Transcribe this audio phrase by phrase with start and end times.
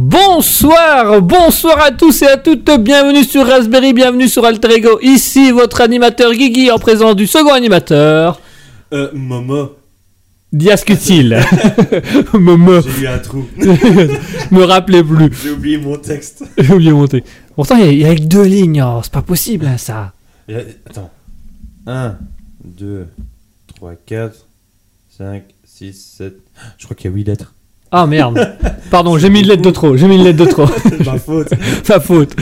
[0.00, 5.50] Bonsoir, bonsoir à tous et à toutes, bienvenue sur Raspberry, bienvenue sur Alter Ego, ici
[5.50, 8.40] votre animateur Guigui en présence du second animateur,
[8.92, 9.74] Euh, Momo,
[10.52, 11.30] Diascutil.
[12.32, 13.44] me, j'ai eu un trou.
[14.52, 16.44] me rappelez plus, j'ai oublié mon texte.
[16.58, 17.24] j'ai oublié de monter.
[17.56, 20.12] Pourtant il y a- que deux lignes, oh, c'est pas possible hein, ça.
[20.88, 21.10] Attends.
[21.88, 22.14] 1,
[22.64, 23.04] 2,
[23.74, 24.46] 3, 4,
[25.18, 26.34] 5, 6, 7.
[26.78, 27.52] Je crois qu'il y a 8 lettres.
[27.90, 28.56] Ah merde,
[28.90, 30.66] pardon, j'ai mis une lettre de trop, j'ai mis une lettre de trop.
[31.06, 31.48] Ma faute.
[31.84, 32.32] Sa faute.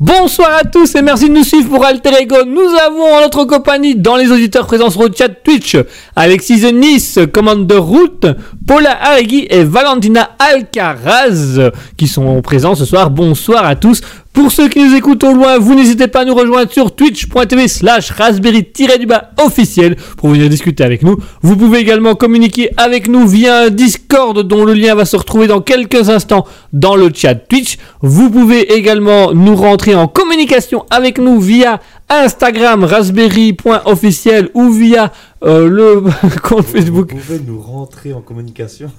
[0.00, 2.36] Bonsoir à tous et merci de nous suivre pour Alter Ego.
[2.46, 5.76] Nous avons en notre compagnie dans les auditeurs présents sur le chat Twitch
[6.16, 8.26] Alexis Nice, Commander Route,
[8.66, 13.10] Paula Arregui et Valentina Alcaraz qui sont présents ce soir.
[13.10, 14.00] Bonsoir à tous.
[14.38, 17.66] Pour ceux qui nous écoutent au loin, vous n'hésitez pas à nous rejoindre sur twitch.tv
[17.66, 21.16] slash raspberry-du-bas officiel pour venir discuter avec nous.
[21.42, 25.48] Vous pouvez également communiquer avec nous via un Discord dont le lien va se retrouver
[25.48, 27.78] dans quelques instants dans le chat Twitch.
[28.00, 35.10] Vous pouvez également nous rentrer en communication avec nous via Instagram raspberry.officiel ou via
[35.42, 36.04] euh, le
[36.44, 37.12] compte Facebook.
[37.12, 38.92] Vous pouvez nous rentrer en communication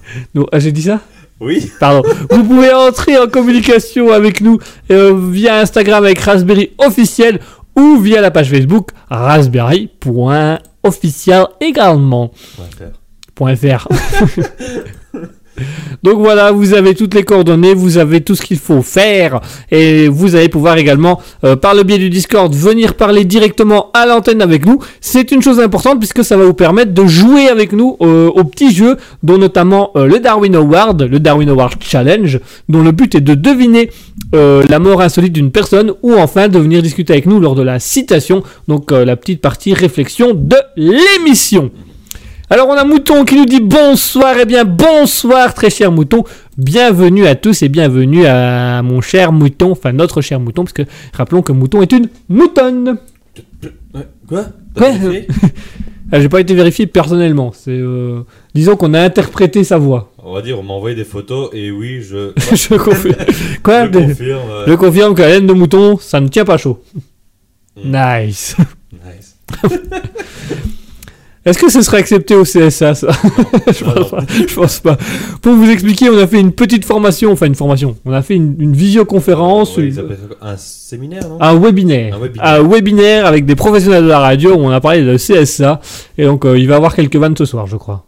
[0.52, 1.00] ah, j'ai dit ça?
[1.40, 1.72] Oui.
[1.80, 2.02] Pardon.
[2.30, 4.60] Vous pouvez entrer en communication avec nous
[4.92, 7.40] euh, via Instagram avec Raspberry officiel
[7.78, 12.32] ou via la page Facebook raspberry.officiel également.
[13.40, 13.88] On va faire.
[13.88, 13.88] .fr.
[16.04, 19.42] Donc voilà, vous avez toutes les coordonnées, vous avez tout ce qu'il faut faire
[19.72, 24.06] et vous allez pouvoir également, euh, par le biais du Discord, venir parler directement à
[24.06, 24.80] l'antenne avec nous.
[25.02, 28.44] C'est une chose importante puisque ça va vous permettre de jouer avec nous euh, aux
[28.44, 32.40] petits jeux, dont notamment euh, le Darwin Award, le Darwin Award Challenge,
[32.70, 33.90] dont le but est de deviner
[34.32, 37.80] la mort insolite d'une personne ou enfin de venir discuter avec nous lors de la
[37.80, 41.72] citation, donc la petite partie réflexion de l'émission.
[42.52, 46.24] Alors on a Mouton qui nous dit bonsoir, et bien bonsoir très cher Mouton,
[46.58, 50.82] bienvenue à tous et bienvenue à mon cher Mouton, enfin notre cher Mouton, parce que
[51.14, 52.98] rappelons que Mouton est une moutonne.
[54.28, 54.46] Quoi?
[56.12, 58.22] Ah, J'ai pas été vérifié personnellement, c'est euh,
[58.56, 60.12] disons qu'on a interprété sa voix.
[60.24, 62.32] On va dire, on m'a envoyé des photos et oui, je.
[62.56, 63.16] je confirme.
[63.62, 63.86] Quoi?
[63.86, 64.50] Je confirme.
[64.50, 66.82] euh, Je confirme que la laine de mouton, ça ne tient pas chaud.
[67.78, 67.92] Mm.
[68.26, 68.56] Nice.
[68.92, 69.38] Nice.
[71.50, 73.08] Est-ce que ce serait accepté au CSA ça
[73.72, 74.06] je, pense non.
[74.06, 74.98] pas, je pense pas.
[75.42, 77.96] Pour vous expliquer, on a fait une petite formation, enfin une formation.
[78.06, 81.38] On a fait une, une visioconférence, Ouais, une- Un séminaire, non?
[81.42, 82.16] Un webinaire.
[82.16, 82.46] Un webinaire.
[82.48, 85.80] Un webinaire avec des professionnels de la radio où on a parlé de CSA.
[86.18, 88.06] Et donc euh, il va y avoir quelques vannes ce soir, je crois.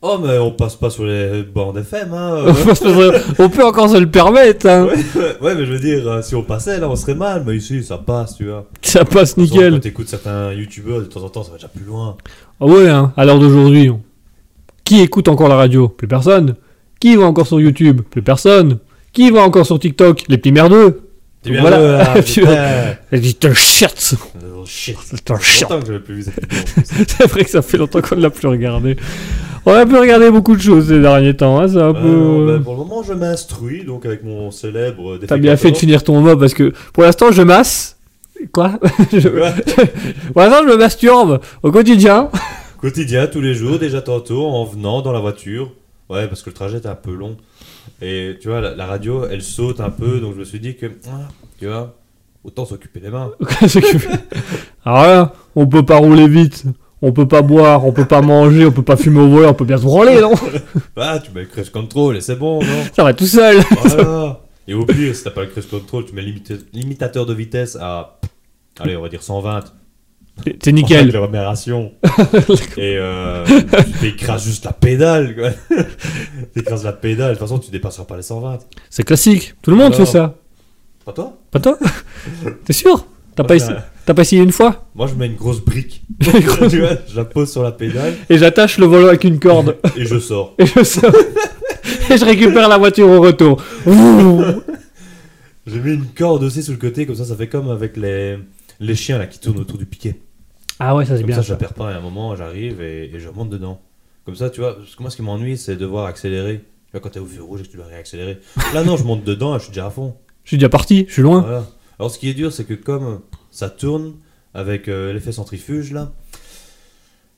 [0.00, 2.44] Oh, mais on passe pas sur les bandes FM, hein.
[3.40, 4.66] on peut encore se le permettre.
[4.68, 4.86] hein.
[5.40, 7.82] Ouais, mais je veux dire, euh, si on passait là, on serait mal, mais ici,
[7.82, 8.66] ça passe, tu vois.
[8.80, 9.80] Ça passe nickel.
[9.80, 12.16] t'écoutes certains youtubeurs, de temps en temps, ça va déjà plus loin.
[12.60, 13.90] Ah ouais, hein, à l'heure d'aujourd'hui.
[13.90, 14.00] on-
[14.84, 15.88] Qui écoute encore la radio?
[15.88, 16.54] Plus personne.
[17.00, 18.02] Qui va encore sur YouTube?
[18.08, 18.78] Plus personne.
[19.12, 20.22] Qui va encore sur TikTok?
[20.28, 21.07] Les petits merdeux.
[21.48, 21.78] T'es bien Voilà.
[21.78, 22.96] là, là, Tu putain.
[23.12, 24.14] Dit te shit.
[27.08, 28.96] C'est vrai que ça fait longtemps qu'on ne l'a plus regardé.
[29.66, 31.58] On a pu regarder beaucoup de choses ces derniers temps.
[31.60, 32.00] Hein, un Euh, peu.
[32.52, 35.76] euh, bah, pour le moment, je m'instruis, donc avec mon célèbre T'as bien fait de
[35.76, 37.96] finir ton mot parce que pour l'instant je masse.
[38.52, 38.78] Quoi?
[39.12, 39.28] Je-.
[40.32, 42.30] Pour l'instant je me masturbe au quotidien.
[42.80, 45.72] Quotidien, tous les jours, déjà tantôt, en venant dans la voiture.
[46.08, 47.36] Ouais, parce que le trajet est un peu long.
[48.00, 50.76] Et tu vois, la, la radio, elle saute un peu, donc je me suis dit
[50.76, 51.26] que, ah,
[51.58, 51.94] tu vois,
[52.44, 53.30] autant s'occuper les mains.
[54.84, 56.64] Alors là, on peut pas rouler vite.
[57.00, 59.54] On peut pas boire, on peut pas manger, on peut pas fumer au volant, on
[59.54, 60.32] peut bien se branler, non
[60.96, 63.58] Ah, tu mets le cruise control et c'est bon, non Ça va tout seul.
[63.84, 64.40] Voilà.
[64.66, 67.76] Et au pire, si t'as pas le cruise control, tu mets limita- limitateur de vitesse
[67.80, 68.18] à,
[68.80, 69.64] allez, on va dire 120.
[70.62, 71.08] C'est nickel.
[72.76, 75.50] Et euh, tu t'écrases juste la pédale, quoi.
[76.54, 77.30] t'écrases la pédale.
[77.30, 78.58] De toute façon, tu dépasseras pas les 120.
[78.90, 79.54] C'est classique.
[79.62, 80.06] Tout le monde Alors.
[80.06, 80.34] fait ça.
[81.08, 81.78] Pas toi Pas toi
[82.66, 86.02] T'es sûr T'as pas, essayé- pas essayé une fois Moi, je mets une grosse brique.
[86.20, 89.78] tu vois, je la pose sur la pédale Et j'attache le volant avec une corde.
[89.96, 90.54] et je sors.
[90.58, 91.14] Et je sors.
[92.10, 93.62] Et je récupère la voiture au retour.
[95.66, 98.38] J'ai mis une corde aussi sur le côté, comme ça, ça fait comme avec les,
[98.80, 100.16] les chiens là qui tournent autour du piquet.
[100.78, 101.36] Ah ouais, ça c'est Comme bien.
[101.36, 101.90] ça, je la perds pas.
[101.90, 103.80] Et à un moment, j'arrive et, et je monte dedans.
[104.26, 106.58] Comme ça, tu vois, parce que moi, ce qui m'ennuie, c'est devoir accélérer.
[106.58, 108.38] Tu vois, quand t'es au feu rouge et que tu dois réaccélérer.
[108.74, 110.14] Là, non, je monte dedans et je suis déjà à fond.
[110.48, 111.42] Je suis déjà parti, je suis loin.
[111.42, 111.66] Voilà.
[111.98, 114.14] Alors, ce qui est dur, c'est que comme ça tourne
[114.54, 116.10] avec euh, l'effet centrifuge là,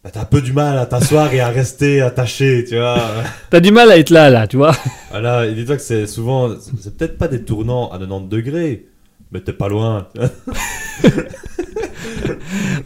[0.05, 3.01] bah, t'as un peu du mal à t'asseoir et à rester attaché, tu vois.
[3.51, 4.77] T'as du mal à être là, là, tu vois.
[5.11, 6.51] Voilà, et dis-toi que c'est souvent,
[6.81, 8.87] c'est- peut-être pas des tournants à 90 degrés,
[9.33, 10.07] mais t'es pas loin.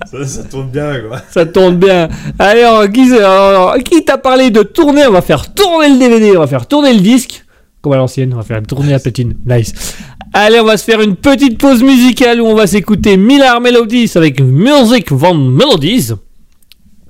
[0.06, 1.20] ça, ça tourne bien, quoi.
[1.30, 2.08] Ça tourne bien.
[2.38, 5.06] Allez, alors, qui, alors, qui t'a parlé de tourner?
[5.06, 7.43] On va faire tourner le DVD, on va faire tourner le disque.
[7.84, 9.34] Comme à l'ancienne, on va faire tourner la platine.
[9.44, 9.98] Nice.
[10.32, 14.10] Allez, on va se faire une petite pause musicale où on va s'écouter Miller Melodies
[14.14, 16.14] avec Music Van Melodies.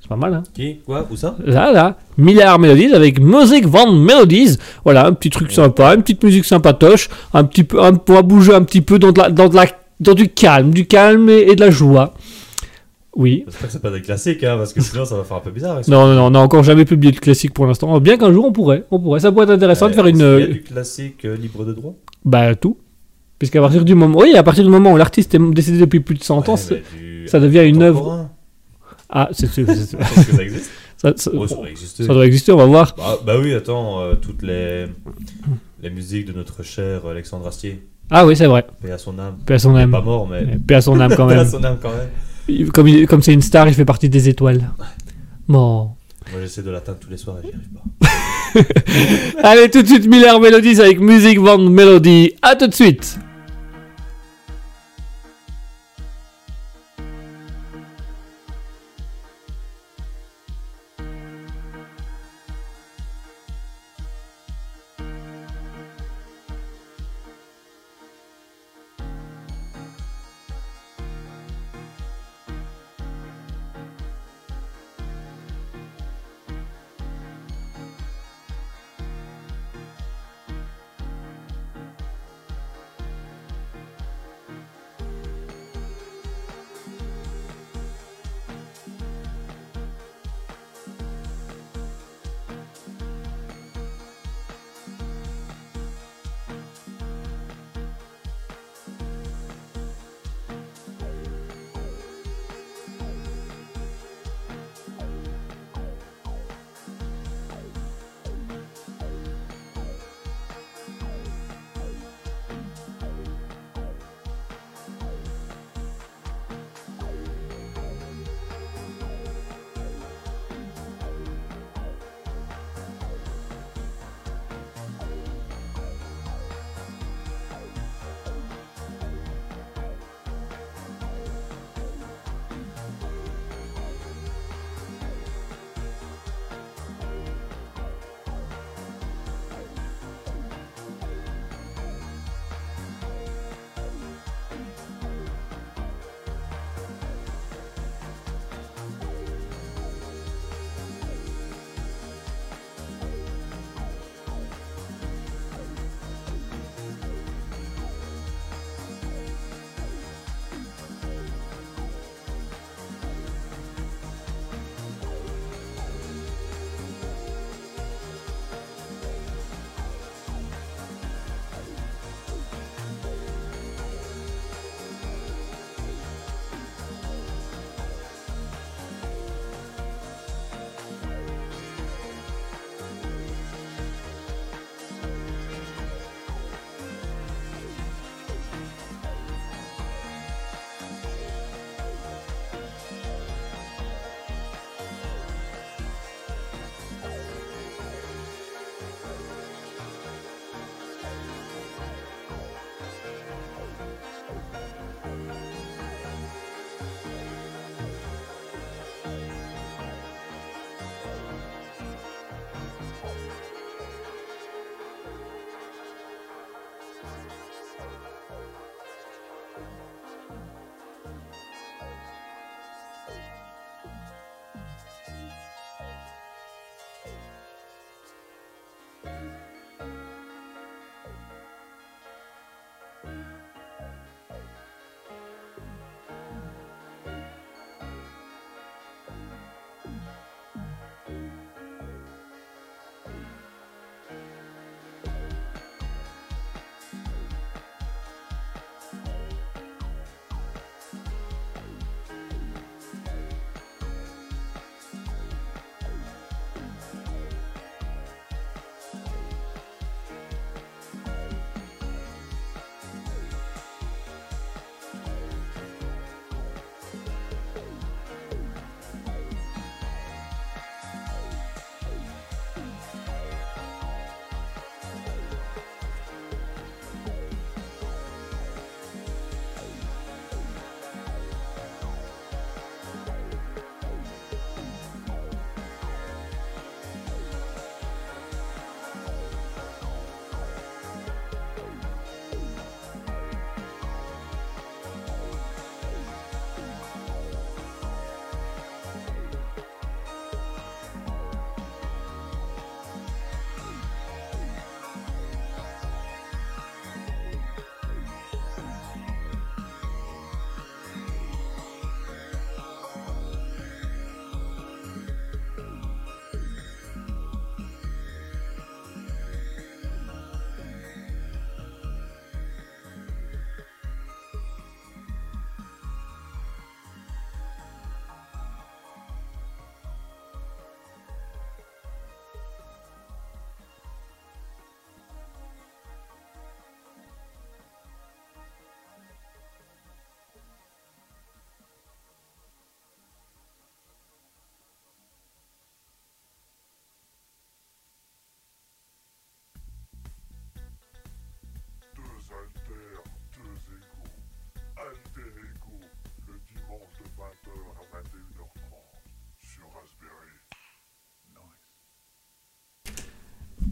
[0.01, 0.79] C'est pas mal, hein Qui?
[0.85, 1.07] Quoi?
[1.09, 1.37] Où ça?
[1.45, 4.57] Là, là, Miller Melodies avec Music Van Melodies.
[4.83, 8.53] Voilà, un petit truc sympa, une petite musique sympatoche, un petit peu, un, va bouger
[8.53, 9.67] un petit peu dans, de la, dans, de la,
[10.01, 12.13] dans du calme, du calme et, et de la joie.
[13.15, 13.43] Oui.
[13.47, 15.51] J'espère que c'est pas des classiques, hein, parce que sinon ça va faire un peu
[15.51, 15.79] bizarre.
[15.87, 17.97] Non, non, non, on n'a encore jamais publié de classique pour l'instant.
[18.01, 19.21] Bien qu'un jour on pourrait, on pourrait.
[19.21, 20.21] Ça pourrait être intéressant de faire une.
[20.21, 21.93] Euh, qu'il y a du classique euh, libre de droit?
[22.25, 22.77] Bah, tout.
[23.39, 24.19] Puisqu'à partir du moment.
[24.19, 26.83] Oui, à partir du moment où l'artiste est décédé depuis plus de 100 ans, Ouais,
[26.97, 28.29] du ça devient une œuvre.
[29.09, 29.45] Ah, c'est.
[29.59, 32.03] Est-ce que ça existe ça, ça- Ouais, ça doit exister.
[32.05, 32.95] ça doit exister, on va voir.
[32.97, 34.85] Bah, bah oui, attends, euh, toutes les,
[35.83, 38.65] les musiques de notre cher Alexandre Astier, Ah, oui, c'est vrai.
[38.81, 39.35] paix à son âme.
[39.45, 39.91] Paix à son Il est âme.
[39.91, 40.57] pas mort, mais.
[40.65, 41.47] Paix à son âme quand Paix à même.
[41.47, 42.09] son âme quand même.
[42.73, 44.71] Comme c'est une star, il fait partie des étoiles.
[45.47, 45.91] Bon.
[46.31, 47.83] Moi j'essaie de l'atteindre tous les soirs et j'y arrive pas.
[49.49, 52.33] Allez, tout de suite, Miller Melodies avec Music Van Melody.
[52.41, 53.19] À tout de suite.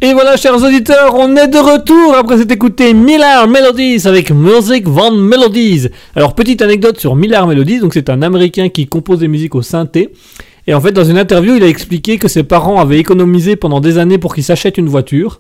[0.05, 4.85] Et voilà, chers auditeurs, on est de retour après s'être écouté Millar Melodies avec Music
[4.85, 5.87] Van Melodies.
[6.13, 9.61] Alors, petite anecdote sur Millar Melodies, donc c'est un américain qui compose des musiques au
[9.61, 10.09] synthé.
[10.67, 13.79] Et en fait, dans une interview, il a expliqué que ses parents avaient économisé pendant
[13.79, 15.39] des années pour qu'il s'achète une voiture.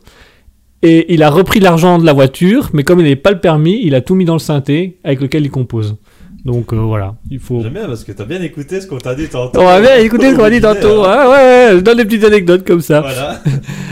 [0.85, 3.79] Et il a repris l'argent de la voiture, mais comme il n'avait pas le permis,
[3.83, 5.95] il a tout mis dans le synthé avec lequel il compose.
[6.43, 7.61] Donc euh, voilà, il faut.
[7.61, 9.61] J'aime bien parce que t'as bien écouté ce qu'on t'a dit tantôt.
[9.61, 11.05] On va bien écouter ce qu'on a dit tantôt.
[11.05, 12.99] Hein, ouais, ouais, je donne des petites anecdotes comme ça.
[12.99, 13.41] Voilà.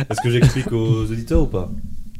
[0.09, 1.71] Est-ce que j'explique aux auditeurs ou pas?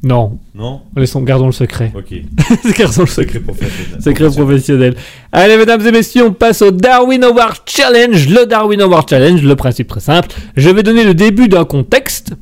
[0.03, 0.81] Non, Non?
[0.95, 1.91] Laissons, gardons le secret.
[1.93, 2.13] Ok.
[2.77, 3.39] gardons le secret.
[3.39, 4.01] Secret professionnel.
[4.01, 4.95] Secret professionnel.
[5.34, 8.29] Allez, mesdames et messieurs, on passe au Darwin Award Challenge.
[8.29, 10.29] Le Darwin Award Challenge, le principe très simple.
[10.55, 12.34] Je vais donner le début d'un contexte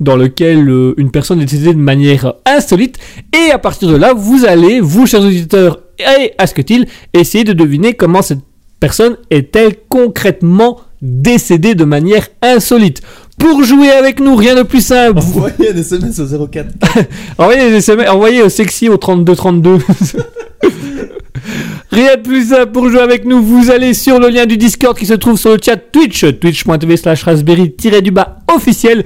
[0.00, 2.98] dans lequel euh, une personne est décédée de manière insolite.
[3.34, 7.94] Et à partir de là, vous allez, vous, chers auditeurs, et Asketil, essayer de deviner
[7.94, 8.40] comment cette
[8.80, 13.02] personne est-elle concrètement décédée de manière insolite.
[13.38, 15.18] Pour jouer avec nous, rien de plus simple.
[15.18, 16.68] Envoyez un SMS au 04.
[17.38, 19.78] Envoyez des SMS, envoyez au sexy au 3232.
[21.90, 23.42] Rien de plus simple pour jouer avec nous.
[23.42, 26.96] Vous allez sur le lien du Discord qui se trouve sur le chat Twitch, twitch.tv
[26.96, 29.04] slash raspberry-du-bas officiel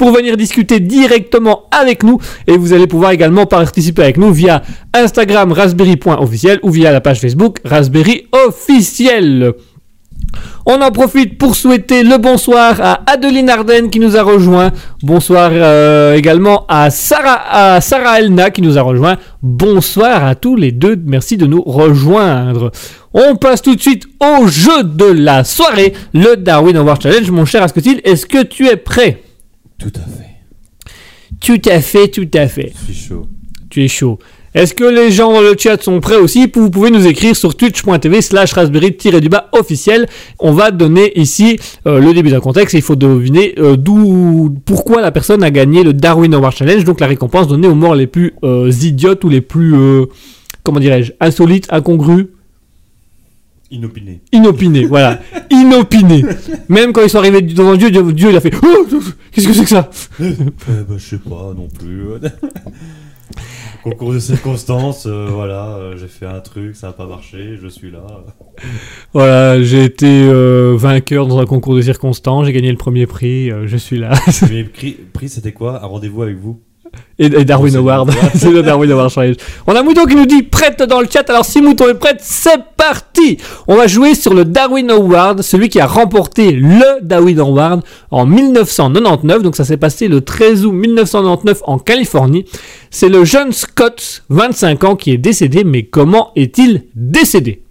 [0.00, 4.62] pour venir discuter directement avec nous et vous allez pouvoir également participer avec nous via
[4.94, 9.52] Instagram raspberry.officiel ou via la page Facebook raspberry officiel.
[10.64, 14.70] On en profite pour souhaiter le bonsoir à Adeline Arden qui nous a rejoint.
[15.02, 19.18] Bonsoir euh, également à Sarah, à Sarah Elna qui nous a rejoint.
[19.42, 20.96] Bonsoir à tous les deux.
[21.04, 22.70] Merci de nous rejoindre.
[23.12, 27.30] On passe tout de suite au jeu de la soirée, le Darwin Award Challenge.
[27.30, 29.24] Mon cher Asketil, est-ce que tu es prêt?
[29.80, 30.30] Tout à fait.
[31.40, 32.72] Tout à fait, tout à fait.
[32.86, 33.26] Je suis chaud.
[33.70, 34.18] Tu es chaud.
[34.52, 36.50] Est-ce que les gens dans le chat sont prêts aussi?
[36.52, 40.08] Vous pouvez nous écrire sur twitch.tv slash raspberry-du-bas officiel.
[40.40, 44.54] On va donner ici euh, le début d'un contexte et il faut deviner euh, d'où,
[44.64, 47.94] pourquoi la personne a gagné le Darwin Award Challenge, donc la récompense donnée aux morts
[47.94, 49.74] les plus euh, idiotes ou les plus,
[50.64, 52.26] comment dirais-je, insolites, incongrues,
[53.70, 54.20] Inopiné.
[54.32, 54.86] inopinées.
[54.86, 56.24] voilà, inopinées.
[56.68, 58.86] Même quand ils sont arrivés devant Dieu, Dieu, Dieu, il a fait Oh,
[59.32, 59.90] Qu'est-ce que c'est que ça?
[60.20, 62.04] Euh, bah, je sais pas non plus.
[63.82, 67.66] Concours de circonstances, euh, voilà, euh, j'ai fait un truc, ça n'a pas marché, je
[67.68, 68.04] suis là.
[69.14, 73.50] Voilà, j'ai été euh, vainqueur dans un concours de circonstances, j'ai gagné le premier prix,
[73.64, 74.12] je suis là.
[74.50, 75.82] Mais prix, prix c'était quoi?
[75.82, 76.60] Un rendez-vous avec vous?
[77.18, 79.36] Et, et Darwin Award, c'est le Darwin Award Challenge.
[79.66, 81.28] On a Mouton qui nous dit prête dans le chat.
[81.28, 83.36] Alors si Mouton est prête, c'est parti.
[83.68, 88.24] On va jouer sur le Darwin Award, celui qui a remporté le Darwin Award en
[88.24, 89.42] 1999.
[89.42, 92.46] Donc ça s'est passé le 13 août 1999 en Californie.
[92.90, 95.62] C'est le jeune Scott, 25 ans, qui est décédé.
[95.64, 97.62] Mais comment est-il décédé?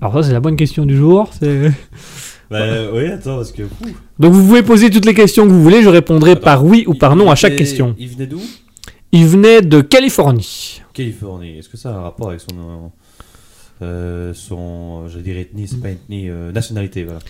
[0.00, 1.30] Alors ça c'est la bonne question du jour.
[1.40, 1.72] C'est...
[2.50, 3.62] Bah oui, attends, parce que.
[3.62, 5.82] ouh, Donc vous pouvez poser toutes les questions que vous voulez.
[5.82, 7.94] Je répondrai par oui ou il- par non il à chaque venait- question.
[7.98, 8.40] Il venait d'où?
[9.12, 10.82] Il venait de Californie.
[10.94, 11.58] Californie.
[11.58, 12.56] Est-ce que ça a un rapport avec son.
[12.56, 12.88] euh,
[13.82, 15.08] euh, son.
[15.08, 17.20] Je dirais ethnie, c'est pas ethnie, euh, nationalité, voilà.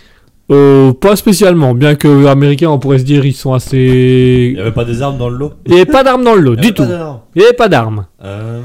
[0.51, 4.51] Euh, pas spécialement, bien que américains, on pourrait se dire, ils sont Il assez.
[4.55, 5.53] n'y avait pas des armes dans le lot?
[5.67, 6.89] Il n'y avait pas d'armes dans le lot, Il y du avait pas tout.
[6.89, 7.19] d'armes.
[7.35, 8.05] Il n'y avait pas d'armes.
[8.23, 8.61] Euh,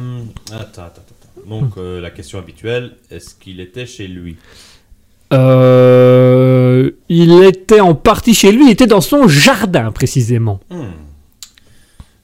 [0.52, 1.48] attends, attends, attends.
[1.50, 4.36] Donc, euh, la question habituelle, est-ce qu'il était chez lui?
[5.32, 6.33] Euh,
[7.22, 10.60] il était en partie chez lui, il était dans son jardin précisément.
[10.70, 10.92] Hmm.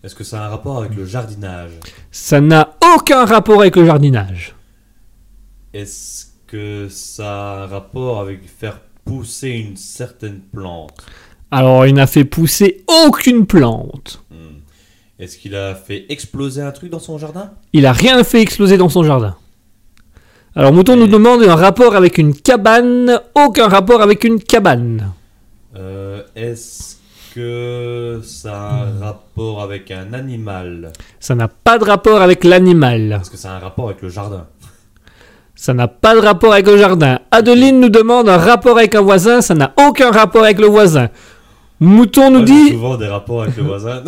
[0.03, 1.73] Est-ce que ça a un rapport avec le jardinage?
[2.11, 4.55] Ça n'a aucun rapport avec le jardinage.
[5.73, 11.07] Est-ce que ça a un rapport avec faire pousser une certaine plante?
[11.53, 14.25] Alors, il n'a fait pousser aucune plante.
[14.31, 14.59] Hmm.
[15.19, 17.53] Est-ce qu'il a fait exploser un truc dans son jardin?
[17.73, 19.37] Il a rien fait exploser dans son jardin.
[20.57, 23.21] Alors, Mouton nous demande un rapport avec une cabane.
[23.37, 25.13] Aucun rapport avec une cabane.
[25.77, 26.97] Euh, Est-ce
[27.35, 30.91] que ça a un rapport avec un animal?
[31.21, 33.19] Ça n'a pas de rapport avec l'animal.
[33.21, 34.47] Est-ce que ça a un rapport avec le jardin?
[35.55, 37.21] Ça n'a pas de rapport avec le jardin.
[37.31, 39.43] Adeline nous demande un rapport avec un voisin.
[39.43, 41.11] Ça n'a aucun rapport avec le voisin.
[41.79, 44.03] Mouton nous Moi, j'ai dit, souvent des rapports avec le voisin.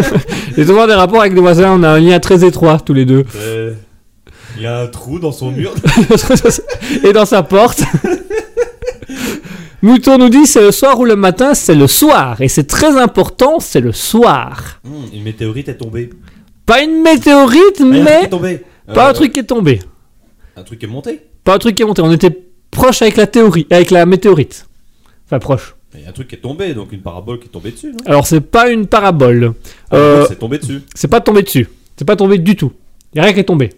[0.56, 1.72] j'ai souvent des rapports avec le voisin.
[1.72, 3.24] On a un lien très étroit tous les deux.
[3.36, 3.72] Euh,
[4.56, 5.72] Il y a un trou dans son mur.
[7.04, 7.82] Et dans sa porte.
[9.82, 11.54] Mouton nous dit, c'est le soir ou le matin.
[11.54, 12.40] C'est le soir.
[12.40, 13.60] Et c'est très important.
[13.60, 14.80] C'est le soir.
[14.84, 16.10] Hmm, une météorite est tombée.
[16.66, 18.60] Pas une météorite, un truc mais tombé.
[18.92, 19.78] pas Euh, un truc qui est tombé.
[20.56, 21.20] Un truc qui est monté.
[21.44, 22.02] Pas un truc qui est monté.
[22.02, 22.36] On était
[22.70, 24.66] proche avec la théorie, avec la météorite.
[25.26, 25.74] Enfin proche.
[25.94, 27.92] Il y a un truc qui est tombé, donc une parabole qui est tombée dessus,
[27.92, 27.98] non?
[28.04, 29.54] Alors c'est pas une parabole.
[29.90, 30.82] Ah, Euh, C'est tombé dessus.
[30.94, 31.66] C'est pas tombé dessus.
[31.96, 32.72] C'est pas tombé du tout.
[33.14, 33.70] Il y a rien qui est tombé.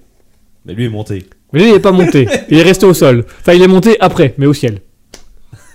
[0.66, 1.25] Mais lui est monté.
[1.53, 2.29] Mais lui, il est pas monté.
[2.49, 3.25] il est resté au sol.
[3.40, 4.81] Enfin, il est monté après, mais au ciel.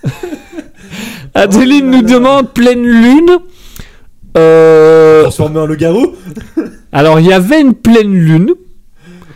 [1.34, 3.30] Adeline nous demande pleine lune.
[4.36, 6.14] Euh, Transformé en loup-garou
[6.92, 8.54] alors, il y avait une pleine lune.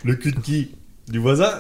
[0.05, 0.71] Le cul de qui?
[1.11, 1.51] Du voisin?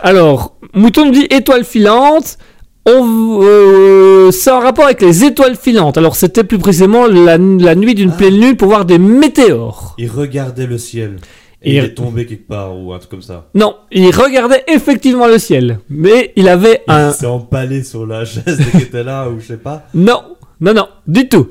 [0.00, 2.38] Alors, Mouton nous dit étoile filante.
[2.86, 5.98] On, euh, c'est en rapport avec les étoiles filantes.
[5.98, 8.16] Alors, c'était plus précisément la, la nuit d'une Ah.
[8.16, 9.94] pleine lune pour voir des météores.
[9.98, 11.16] Il regardait le ciel.
[11.60, 13.48] Et il est tombé quelque part ou un truc comme ça.
[13.54, 15.80] Non, il regardait effectivement le ciel.
[15.90, 17.10] Mais il avait un.
[17.10, 19.86] Il s'est empalé sur la chaise qu'il était là ou je sais pas.
[19.94, 20.22] Non,
[20.60, 21.48] non, non, du tout.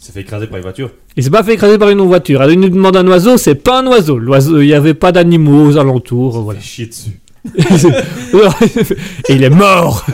[0.00, 0.90] Il s'est fait écraser par une voiture.
[1.16, 2.44] Il s'est pas fait écraser par une voiture.
[2.48, 4.18] Il nous demande un oiseau, c'est pas un oiseau.
[4.18, 6.36] L'oiseau, il n'y avait pas d'animaux aux alentours.
[6.36, 6.60] Il Voilà.
[6.60, 7.20] fait chier dessus.
[9.28, 10.06] Et il est mort.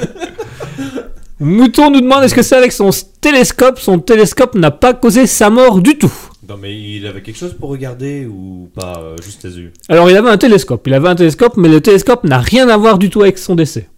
[1.41, 2.91] Mouton nous demande est-ce que c'est avec son
[3.21, 3.79] télescope?
[3.79, 6.13] Son télescope n'a pas causé sa mort du tout.
[6.49, 9.73] Non mais il avait quelque chose pour regarder ou pas euh, juste les yeux?
[9.89, 12.77] Alors il avait un télescope, il avait un télescope, mais le télescope n'a rien à
[12.77, 13.89] voir du tout avec son décès.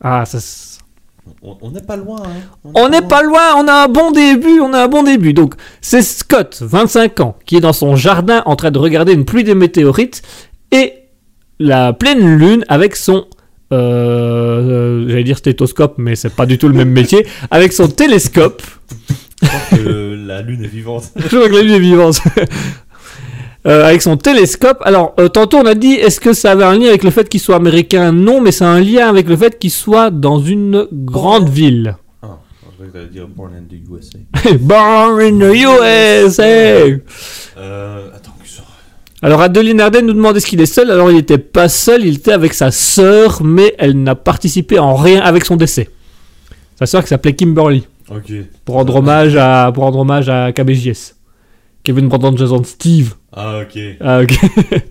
[0.00, 0.38] Ah, ça.
[1.42, 2.70] on n'est pas loin hein.
[2.74, 5.34] On n'est pas loin, on a un bon début, on a un bon début.
[5.34, 9.24] Donc c'est Scott, 25 ans, qui est dans son jardin en train de regarder une
[9.24, 10.22] pluie de météorites
[10.70, 10.94] et
[11.58, 13.26] la pleine lune avec son,
[13.72, 17.88] euh, euh, j'allais dire stéthoscope, mais c'est pas du tout le même métier, avec son
[17.88, 18.62] télescope.
[19.46, 21.12] Je crois que la lune est vivante.
[21.16, 22.20] Je vois que la lune est vivante.
[23.64, 24.78] Euh, avec son télescope.
[24.84, 27.28] Alors, euh, tantôt on a dit, est-ce que ça avait un lien avec le fait
[27.28, 28.10] qu'il soit américain?
[28.10, 31.94] Non, mais c'est un lien avec le fait qu'il soit dans une grande ville.
[32.22, 34.18] Ah, je croyais que dire Born in the USA.
[34.60, 36.42] Born in the USA
[37.56, 38.64] Euh, attends, que ça...
[39.22, 42.16] Alors, Adeline Arden nous demande est-ce qu'il est seul Alors, il n'était pas seul, il
[42.16, 45.88] était avec sa sœur, mais elle n'a participé en rien avec son décès.
[46.76, 48.32] Sa sœur qui s'appelait Kimberly, Ok.
[48.64, 51.14] pour rendre hommage à, pour rendre hommage à KBJS.
[51.84, 53.14] Kevin Brandon Jason Steve.
[53.32, 53.78] Ah ok.
[54.00, 54.32] Ah, ok.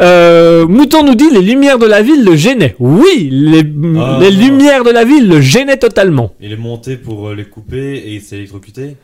[0.00, 2.76] Euh, Mouton nous dit les lumières de la ville le gênaient.
[2.78, 3.62] Oui, les,
[3.98, 4.18] Ah.
[4.20, 6.34] les lumières de la ville le gênaient totalement.
[6.40, 8.96] Il est monté pour euh, les couper et il s'est électrocuté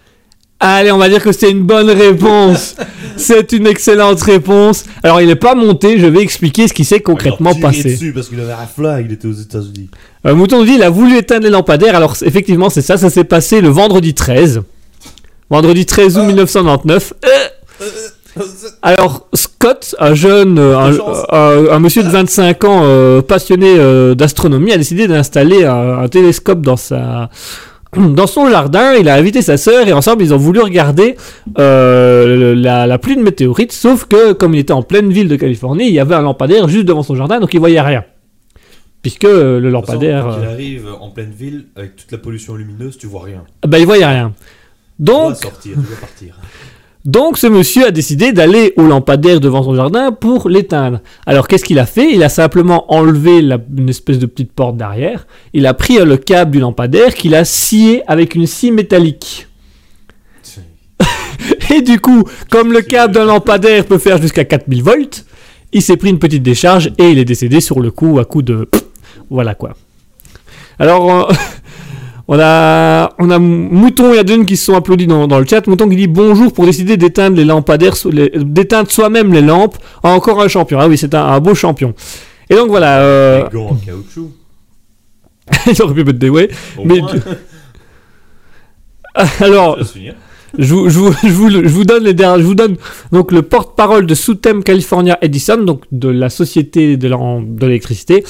[0.60, 2.76] Allez, on va dire que c'est une bonne réponse.
[3.16, 4.84] c'est une excellente réponse.
[5.02, 7.82] Alors, il n'est pas monté, je vais expliquer ce qui s'est concrètement Il a tiré
[7.82, 7.92] passé.
[7.94, 9.90] dessus parce qu'il avait un flag, il était aux États-Unis.
[10.26, 11.94] Euh, Mouton nous dit il a voulu éteindre les lampadaires.
[11.96, 14.62] Alors, effectivement, c'est ça, ça s'est passé le vendredi 13.
[15.50, 16.26] Vendredi 13 août Ah.
[16.28, 17.12] 1999.
[17.24, 17.28] Euh,
[18.82, 24.78] Alors, Scott, un jeune, euh, un, monsieur de 25 ans euh, passionné euh, d'astronomie, a
[24.78, 27.28] décidé d'installer un, un télescope dans sa
[28.14, 28.94] dans son jardin.
[28.94, 31.16] Il a invité sa sœur et ensemble ils ont voulu regarder
[31.58, 33.72] euh, la, la pluie de météorites.
[33.72, 36.68] Sauf que comme il était en pleine ville de Californie, il y avait un lampadaire
[36.68, 38.04] juste devant son jardin, donc il voyait rien.
[39.02, 42.18] Puisque euh, le façon, lampadaire, quand il euh, arrive en pleine ville avec toute la
[42.18, 43.44] pollution lumineuse, tu vois rien.
[43.66, 44.32] bah il voyait rien.
[44.96, 46.36] Tu dois Donc, sortir, tu dois partir.
[47.04, 51.00] Donc ce monsieur a décidé d'aller au lampadaire devant son jardin pour l'éteindre.
[51.26, 52.10] Alors qu'est-ce qu'il a fait?
[52.12, 55.26] Il a simplement enlevé la- une espèce de petite porte derrière.
[55.52, 59.48] Il a pris le câble du lampadaire qu'il a scié avec une scie métallique.
[61.74, 65.24] Et du coup, comme le câble d'un lampadaire peut faire jusqu'à 4000 volts,
[65.72, 68.42] il s'est pris une petite décharge et il est décédé sur le coup à coup
[68.42, 68.68] de...
[69.28, 69.74] Voilà quoi.
[70.78, 71.34] Alors, euh,
[72.28, 75.66] on a, on a Mouton et Aden qui se sont applaudis dans, dans le chat.
[75.66, 77.94] Mouton qui dit bonjour pour décider d'éteindre les lampadaires,
[78.34, 79.76] d'éteindre soi-même les lampes.
[80.02, 80.78] Encore un champion.
[80.80, 81.94] Ah oui, c'est un, un beau champion.
[82.50, 83.00] Et donc voilà.
[83.00, 84.30] Euh, gants en caoutchouc.
[85.66, 86.48] il aurait pu mettre des ouais.
[86.78, 87.12] Au Mais moins,
[89.40, 89.78] Alors,
[90.58, 92.76] je vous, je, vous, je, vous, je vous donne les derniers, je vous donne
[93.12, 98.24] donc le porte-parole de Southern California Edison, donc de la société de l'électricité,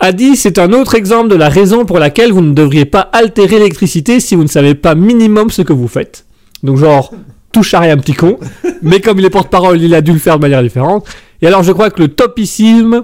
[0.00, 3.00] a dit c'est un autre exemple de la raison pour laquelle vous ne devriez pas
[3.00, 6.24] altérer l'électricité si vous ne savez pas minimum ce que vous faites.
[6.62, 7.12] Donc genre
[7.52, 8.38] touche à rien petit con,
[8.82, 11.06] mais comme il est porte-parole, il a dû le faire de manière différente.
[11.42, 13.02] Et alors je crois que le topissime,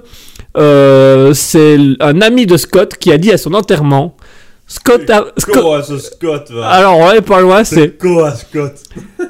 [0.57, 4.17] euh, c'est un ami de Scott qui a dit à son enterrement,
[4.69, 7.97] Scott, a, Scott Quoi, ce Scott va alors ouais, pas loin, c'est
[8.37, 8.83] Scott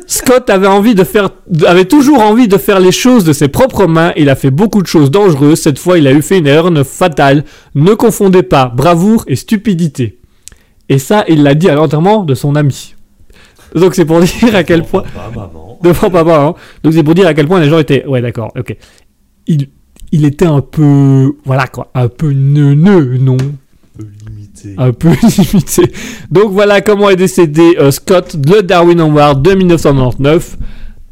[0.06, 1.28] Scott avait envie de faire,
[1.66, 4.12] avait toujours envie de faire les choses de ses propres mains.
[4.16, 5.60] Il a fait beaucoup de choses dangereuses.
[5.60, 7.44] Cette fois, il a eu fait une erreur fatale.
[7.74, 10.20] Ne confondez pas bravoure et stupidité.
[10.88, 12.94] Et ça, il l'a dit à l'enterrement de son ami.
[13.74, 15.78] Donc c'est pour dire à quel point Papa, maman.
[15.82, 16.40] devant papa.
[16.40, 16.54] Hein.
[16.82, 18.06] Donc c'est pour dire à quel point les gens étaient.
[18.06, 18.52] Ouais, d'accord.
[18.58, 18.74] Ok.
[19.46, 19.68] Il,
[20.12, 23.36] il était un peu, voilà quoi, un peu neuneux, non?
[23.36, 24.06] Un peu
[24.64, 24.82] limité.
[24.82, 25.92] un peu limité.
[26.30, 30.56] Donc voilà comment est décédé euh, Scott, le Darwin Award de 1999,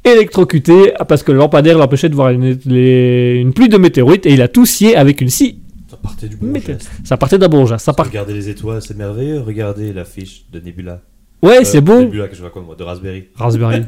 [0.05, 4.33] électrocuté parce que le lampadaire l'empêchait de voir une, les- une pluie de météorites et
[4.33, 5.59] il a tout scié avec une scie.
[5.91, 6.91] Ça partait du bon geste.
[7.05, 7.85] Ça partait d'un bon geste.
[7.85, 8.07] Ça part...
[8.07, 9.41] Regardez les étoiles, c'est merveilleux.
[9.41, 11.01] Regardez l'affiche de Nebula.
[11.43, 12.01] Ouais, Euh, c'est beau.
[12.01, 13.25] Nebula, que je quoi, moi, de Raspberry.
[13.37, 13.83] Raspberry.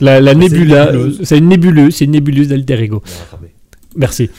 [0.00, 0.90] La, la nébula,
[1.22, 3.02] c'est une nébuleuse, c'est une nébuleuse d'alter ego.
[3.96, 4.30] Merci.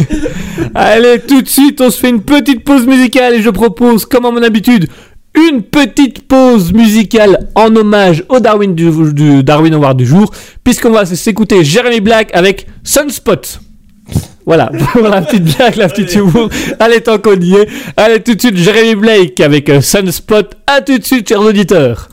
[0.74, 4.26] Allez, tout de suite, on se fait une petite pause musicale et je propose, comme
[4.26, 4.88] à mon habitude,
[5.34, 10.30] une petite pause musicale en hommage au Darwin du, du Darwin Award du jour,
[10.64, 13.60] puisqu'on va s'écouter Jeremy Black avec Sunspot.
[14.46, 16.48] Voilà, pour la petite blague, la petite humour.
[16.78, 17.68] Allez, tant qu'on y est.
[17.96, 20.54] Allez, tout de suite, Jeremy Blake avec Sunspot.
[20.66, 22.08] À tout de suite, chers auditeurs.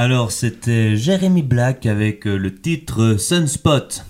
[0.00, 4.04] Alors, c'était Jeremy Black avec euh, le titre Sunspot.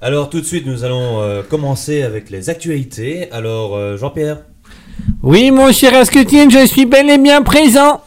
[0.00, 3.30] Alors, tout de suite, nous allons euh, commencer avec les actualités.
[3.32, 4.38] Alors, euh, Jean-Pierre?
[5.22, 8.00] Oui, mon cher Asketil, je suis bel et bien présent.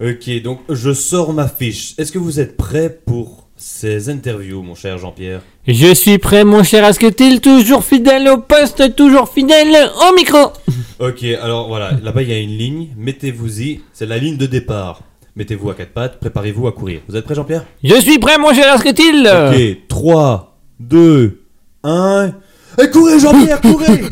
[0.00, 1.94] Ok, donc je sors ma fiche.
[1.96, 5.42] Est-ce que vous êtes prêt pour ces interviews, mon cher Jean-Pierre?
[5.68, 10.38] Je suis prêt, mon cher Asketil, toujours fidèle au poste, toujours fidèle au micro.
[10.98, 15.00] Ok, alors voilà, là-bas il y a une ligne, mettez-vous-y, c'est la ligne de départ.
[15.40, 17.00] Mettez-vous à quatre pattes, préparez-vous à courir.
[17.08, 17.64] Vous êtes prêt, Jean-Pierre?
[17.82, 19.26] Je suis prêt, mon cher Asketil.
[19.26, 21.40] Ok, 3, 2,
[21.82, 22.32] 1.
[22.78, 24.02] Et courez, Jean-Pierre, courez.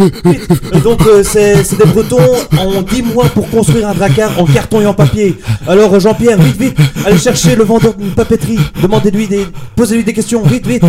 [0.83, 2.17] Donc, euh, c'est c'est des Bretons
[2.59, 5.37] ont 10 mois pour construire un dracard en carton et en papier.
[5.67, 8.59] Alors, euh, Jean-Pierre, vite, vite, allez chercher le vendeur d'une papeterie.
[8.81, 9.47] Demandez-lui des.
[9.77, 10.83] Posez-lui des questions, vite, vite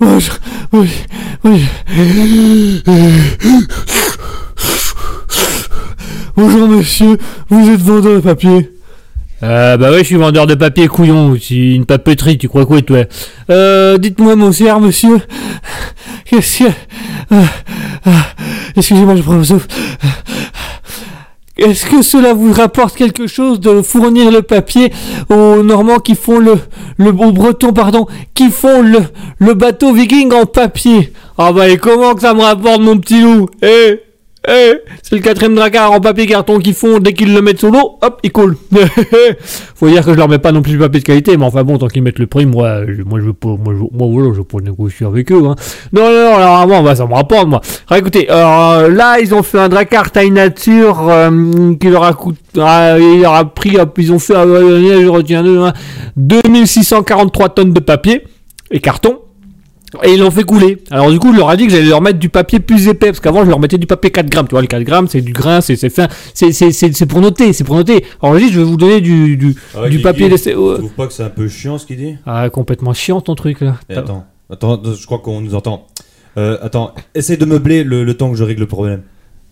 [0.00, 0.38] Bonjour.
[6.36, 7.18] Bonjour monsieur,
[7.48, 8.70] vous êtes vendeur de papier?
[9.42, 12.80] Euh, bah ouais, je suis vendeur de papier couillon, c'est une papeterie, tu crois quoi
[12.82, 13.04] toi?
[13.50, 15.20] Euh, dites-moi mon cher monsieur,
[16.24, 16.68] qu'est-ce que...
[17.32, 17.42] euh,
[18.06, 18.10] euh,
[18.76, 19.68] Excusez-moi, je prends un souffle.
[21.56, 24.92] Est-ce que cela vous rapporte quelque chose de fournir le papier
[25.28, 26.58] aux Normands qui font le,
[26.96, 28.98] le aux Bretons pardon, qui font le,
[29.38, 31.12] le bateau viking en papier?
[31.38, 33.48] Ah bah et comment que ça me rapporte mon petit loup?
[33.62, 34.00] Eh?
[34.48, 37.70] Eh, c'est le quatrième dracard en papier carton qu'ils font dès qu'ils le mettent sous
[37.70, 38.56] l'eau, hop, il coule.
[39.74, 41.64] Faut dire que je leur mets pas non plus du papier de qualité, mais enfin
[41.64, 44.08] bon, tant qu'ils mettent le prix, moi, je, moi je veux pas, moi, je, moi
[44.10, 45.42] voilà, je veux pas négocier avec eux.
[45.46, 45.54] Hein.
[45.92, 47.62] Non, non, non, alors vraiment, bah, ça me rapporte moi.
[47.88, 52.12] Alors, écoutez, alors, là ils ont fait un dracard taille nature euh, qui leur a
[52.12, 55.72] coûté, ah, il leur a pris, ils ont fait, euh, je retiens deux, hein,
[56.16, 58.24] 2643 tonnes de papier
[58.70, 59.23] et carton.
[60.02, 60.78] Et ils l'ont fait couler.
[60.90, 63.06] Alors du coup, je leur ai dit que j'allais leur mettre du papier plus épais,
[63.06, 64.46] parce qu'avant, je leur mettais du papier 4 grammes.
[64.48, 67.06] Tu vois, le 4 grammes, c'est du grain, c'est c'est fin, c'est c'est c'est c'est
[67.06, 68.04] pour noter, c'est pour noter.
[68.22, 70.50] Alors je vais vous donner du du, Ah ouais, du papier laissé.
[70.50, 72.16] Tu trouves pas que c'est un peu chiant ce qu'il dit?
[72.26, 73.76] Ah, complètement chiant ton truc là.
[73.88, 75.86] Eh, Attends, attends, je crois qu'on nous entend.
[76.36, 79.02] Euh, attends, essaye de meubler le, le temps que je règle le problème.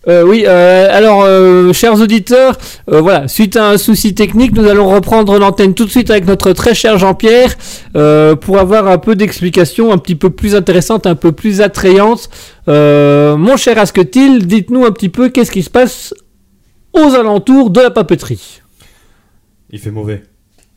[0.08, 2.58] Euh, oui, euh, alors, euh, chers auditeurs,
[2.90, 6.26] euh, voilà, suite à un souci technique, nous allons reprendre l'antenne tout de suite avec
[6.26, 7.54] notre très cher Jean-Pierre
[7.94, 12.30] euh, pour avoir un peu d'explications un petit peu plus intéressantes, un peu plus attrayantes.
[12.68, 16.14] Euh, mon cher Asketil, dites-nous un petit peu qu'est-ce qui se passe
[16.92, 18.60] aux alentours de la papeterie.
[19.70, 20.24] Il fait mauvais.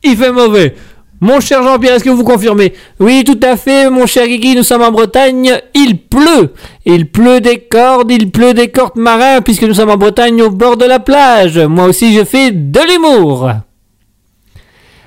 [0.04, 0.74] Il fait mauvais.
[1.20, 2.74] Mon cher Jean-Pierre, est-ce que vous confirmez?
[3.00, 6.52] Oui, tout à fait, mon cher Guigui, nous sommes en Bretagne, il pleut.
[6.84, 10.50] Il pleut des cordes, il pleut des cordes marins, puisque nous sommes en Bretagne au
[10.50, 11.58] bord de la plage.
[11.58, 13.50] Moi aussi, je fais de l'humour.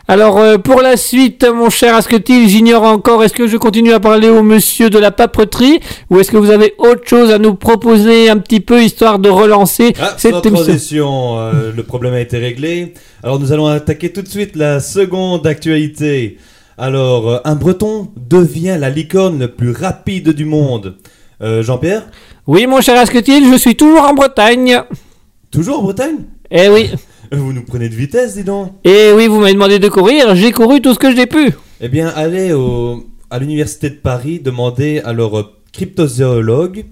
[0.10, 4.00] Alors, euh, pour la suite, mon cher Asketil, j'ignore encore, est-ce que je continue à
[4.00, 5.80] parler au monsieur de la papeterie,
[6.10, 9.30] ou est-ce que vous avez autre chose à nous proposer un petit peu, histoire de
[9.30, 12.96] relancer Ah, cette émission transition, euh, le problème a été réglé.
[13.22, 16.40] Alors nous allons attaquer tout de suite la seconde actualité.
[16.80, 20.98] Alors, euh, un breton devient la licorne la plus rapide du monde.
[21.44, 22.08] Euh, Jean-Pierre?
[22.48, 24.82] Oui, mon cher Asketil, je suis toujours en Bretagne.
[25.52, 26.26] Toujours en Bretagne?
[26.50, 26.90] Eh oui.
[27.32, 28.74] Vous nous prenez de vitesse, dis donc.
[28.84, 31.52] Et oui, vous m'avez demandé de courir, j'ai couru tout ce que j'ai pu.
[31.80, 36.86] Eh bien, allez au, à l'université de Paris demander à leur euh, cryptozoologue.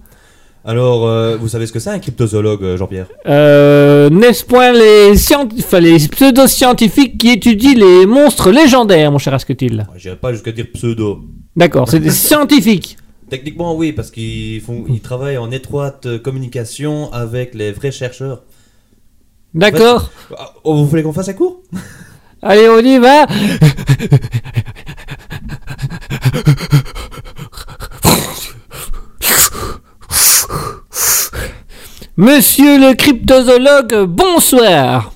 [0.64, 3.08] Alors, euh, vous savez ce que c'est un cryptozoologue, euh, Jean-Pierre?
[3.26, 9.88] Euh, n'est-ce point les, les pseudo-scientifiques qui étudient les monstres légendaires, mon cher Asketil?
[9.96, 11.22] J'irai pas jusqu'à dire pseudo.
[11.56, 12.98] D'accord, c'est des scientifiques.
[13.30, 18.44] Techniquement, oui, parce qu'ils font, ils travaillent en étroite communication avec les vrais chercheurs.
[19.54, 20.12] D'accord.
[20.64, 21.62] Oh, vous voulez qu'on fasse un cours
[22.41, 23.26] Allez, on y va.
[32.18, 35.14] Monsieur le cryptozoologue, bonsoir.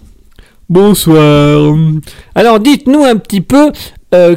[0.70, 1.76] Bonsoir.
[2.36, 3.72] Alors dites-nous un petit peu,
[4.14, 4.36] euh,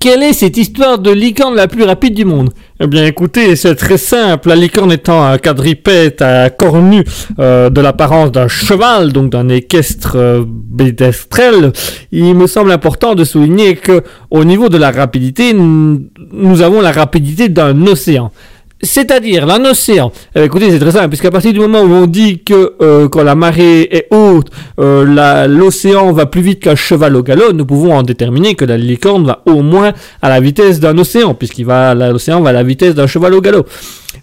[0.00, 2.50] quelle est cette histoire de licorne la plus rapide du monde?
[2.80, 4.48] Eh bien écoutez, c'est très simple.
[4.48, 7.04] La licorne étant un quadripède à corps nus
[7.38, 10.44] euh, de l'apparence d'un cheval, donc d'un équestre euh,
[10.76, 11.72] pédestrel,
[12.12, 16.92] il me semble important de souligner que au niveau de la rapidité, nous avons la
[16.92, 18.32] rapidité d'un océan.
[18.82, 22.42] C'est-à-dire, un océan, euh, écoutez, c'est très simple, puisqu'à partir du moment où on dit
[22.42, 27.22] que euh, quand la marée est haute, euh, l'océan va plus vite qu'un cheval au
[27.22, 30.96] galop, nous pouvons en déterminer que la licorne va au moins à la vitesse d'un
[30.96, 33.66] océan, puisqu'il va, l'océan va à la vitesse d'un cheval au galop.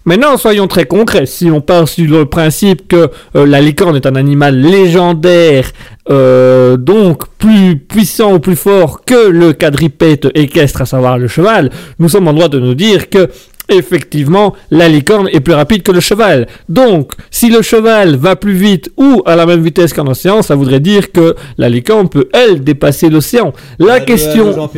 [0.04, 1.26] Maintenant, soyons très concrets.
[1.26, 5.70] Si on part sur le principe que euh, la licorne est un animal légendaire,
[6.10, 11.70] euh, donc plus puissant ou plus fort que le quadripède équestre, à savoir le cheval,
[11.98, 13.28] nous sommes en droit de nous dire que
[13.70, 16.46] Effectivement, la licorne est plus rapide que le cheval.
[16.68, 20.54] Donc, si le cheval va plus vite ou à la même vitesse qu'en océan, ça
[20.54, 23.52] voudrait dire que la licorne peut, elle, dépasser l'océan.
[23.78, 24.70] La Allô, question...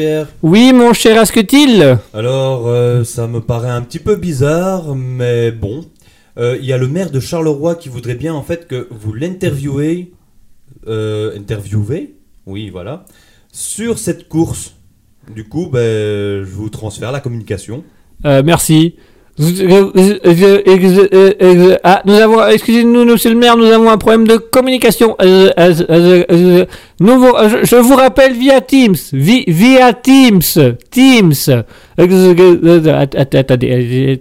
[0.43, 5.85] Oui, mon cher Asketil Alors, euh, ça me paraît un petit peu bizarre, mais bon.
[6.39, 9.13] Euh, Il y a le maire de Charleroi qui voudrait bien en fait que vous
[9.13, 10.13] l'interviewez.
[10.89, 12.17] Euh, interviewez
[12.47, 13.05] Oui, voilà.
[13.53, 14.75] Sur cette course.
[15.33, 17.85] Du coup, ben, je vous transfère la communication.
[18.27, 18.95] Euh, merci.
[21.83, 25.17] Ah, nous avons, excusez-nous, monsieur le maire, nous avons un problème de communication.
[25.23, 26.65] Euh, euh,
[27.01, 30.43] je, vous rappelle via Teams, vi- via Teams,
[30.91, 31.49] Teams.
[31.97, 34.19] Att- att- Attendez,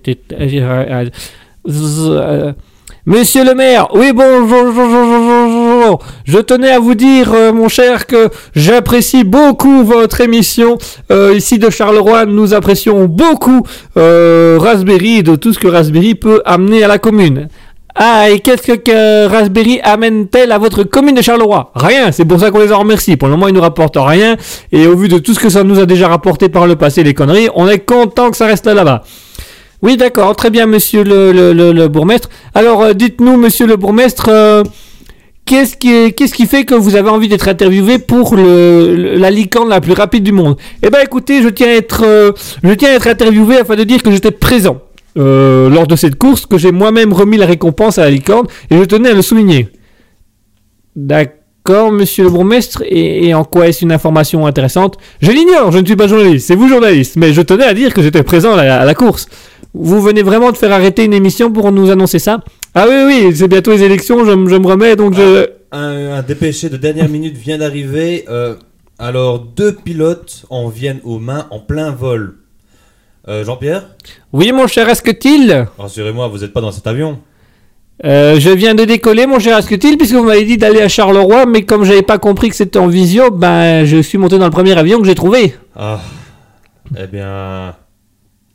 [3.06, 6.00] Monsieur le maire, oui bonjour, bonjour, bonjour.
[6.26, 10.78] Je tenais à vous dire, euh, mon cher, que j'apprécie beaucoup votre émission.
[11.10, 13.64] Euh, ici de Charleroi, nous apprécions beaucoup
[13.96, 17.48] euh, Raspberry et de tout ce que Raspberry peut amener à la commune.
[17.96, 21.72] Ah, et qu'est-ce que, Raspberry amène-t-elle à votre commune de Charleroi?
[21.76, 23.16] Rien, c'est pour ça qu'on les en remercie.
[23.16, 24.36] Pour le moment, ils nous rapportent rien.
[24.74, 27.04] Et au vu de tout ce que ça nous a déjà rapporté par le passé,
[27.04, 29.04] les conneries, on est content que ça reste là-bas.
[29.82, 32.30] Oui, d'accord, très bien, monsieur le, bourgmestre.
[32.54, 34.64] Alors, euh, dites-nous, monsieur le bourgmestre, euh,
[35.46, 40.24] qu'est-ce qui, fait que vous avez envie d'être interviewé pour la licorne la plus rapide
[40.24, 40.58] du monde?
[40.84, 43.84] Eh ben, écoutez, je tiens à être, euh, je tiens à être interviewé afin de
[43.84, 44.82] dire que j'étais présent
[45.16, 48.84] lors de cette course, que j'ai moi-même remis la récompense à la licorne, et je
[48.84, 49.68] tenais à le souligner.
[50.96, 54.96] D'accord, monsieur le bourgmestre, et, en quoi est-ce une information intéressante?
[55.22, 57.94] Je l'ignore, je ne suis pas journaliste, c'est vous journaliste, mais je tenais à dire
[57.94, 59.28] que j'étais présent à la course.
[59.74, 62.40] Vous venez vraiment de faire arrêter une émission pour nous annoncer ça
[62.74, 65.50] Ah oui, oui, c'est bientôt les élections, je, me remets, donc je...
[65.72, 68.26] Un, un dépêché de dernière minute vient d'arriver.
[68.30, 68.56] euh,
[68.98, 72.36] alors, deux pilotes en viennent aux mains en plein vol.
[73.30, 73.96] Euh, Jean-Pierre?
[74.34, 77.20] Oui, mon cher Asketil Rassurez-moi, vous n'êtes pas dans cet avion.
[78.04, 81.46] Euh, je viens de décoller, mon cher Asketil, puisque vous m'avez dit d'aller à Charleroi,
[81.46, 84.52] mais comme j'avais pas compris que c'était en visio, ben je suis monté dans le
[84.52, 85.54] premier avion que j'ai trouvé.
[85.76, 86.02] Ah.
[86.98, 87.76] Eh bien,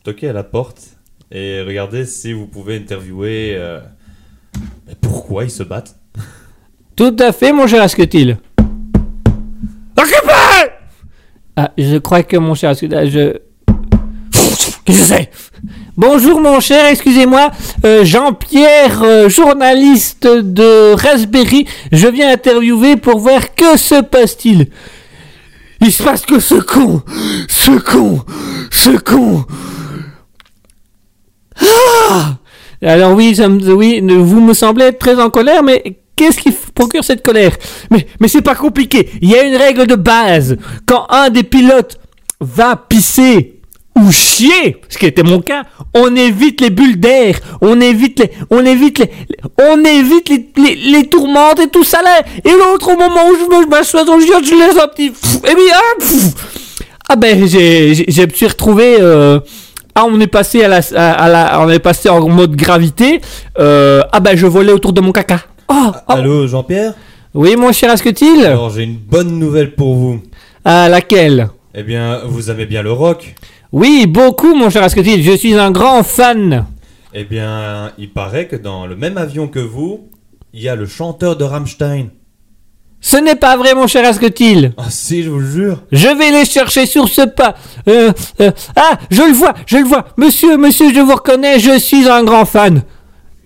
[0.03, 0.94] toquez à la porte
[1.35, 3.55] et regardez si vous pouvez interviewer.
[3.57, 3.81] euh,
[4.87, 5.97] mais pourquoi ils se battent?
[6.97, 8.39] Tout à fait, mon cher Asketil.
[9.99, 10.71] Occupé
[11.57, 13.33] Ah, je crois que mon cher Asketil, je...
[14.85, 15.31] Qu'est-ce que c'est?
[15.97, 17.51] Bonjour mon cher, excusez-moi,
[17.85, 24.69] euh, Jean-Pierre, euh, journaliste de Raspberry, je viens interviewer pour voir que se passe-t-il?
[25.81, 27.03] Il se passe que ce con,
[27.49, 28.25] ce con,
[28.71, 29.45] ce con.
[31.61, 32.37] Ah
[32.83, 35.83] Alors oui, me- oui, vous me semblez être très en colère, mais
[36.17, 37.53] qu'est-ce qui procure cette colère?
[37.91, 39.09] Mais, mais c'est pas compliqué.
[39.23, 40.57] Il y a une règle de base.
[40.87, 41.99] Quand un des pilotes
[42.41, 43.61] va pisser
[43.97, 45.63] ou chier, ce qui était mon cas,
[45.95, 49.11] on évite les bulles d'air, on évite les, on évite les,
[49.61, 52.23] on évite les, les, tourmentes et tout ça là.
[52.45, 55.11] Et l'autre, au moment où je me m'assois dans le chiotte, je laisse un petit,
[55.11, 56.05] pff, et ah,
[57.11, 59.39] ah ben, j'ai, j'ai, je me suis retrouvé, euh,
[59.95, 63.21] ah, on est passé à la, à, à la, on est passé en mode gravité.
[63.59, 65.41] Euh, ah ben, je volais autour de mon caca.
[65.69, 66.13] Oh, oh.
[66.13, 66.95] Allô, Jean-Pierre?
[67.33, 68.45] Oui, mon cher Asketil.
[68.45, 70.23] Alors, j'ai une bonne nouvelle pour vous.
[70.65, 71.49] À laquelle?
[71.75, 73.35] Eh bien, vous aimez bien le rock
[73.73, 75.23] Oui, beaucoup, mon cher Asketil.
[75.23, 76.67] Je suis un grand fan.
[77.13, 80.09] Eh bien, il paraît que dans le même avion que vous,
[80.53, 82.07] il y a le chanteur de Rammstein.
[83.07, 84.73] Ce n'est pas vrai, mon cher Asketil.
[84.79, 85.83] Ah si, je vous le jure.
[85.93, 87.55] Je vais les chercher sur ce pas.
[87.87, 90.07] Euh, euh, ah, je le vois, je le vois.
[90.17, 92.83] Monsieur, monsieur, je vous reconnais, je suis un grand fan.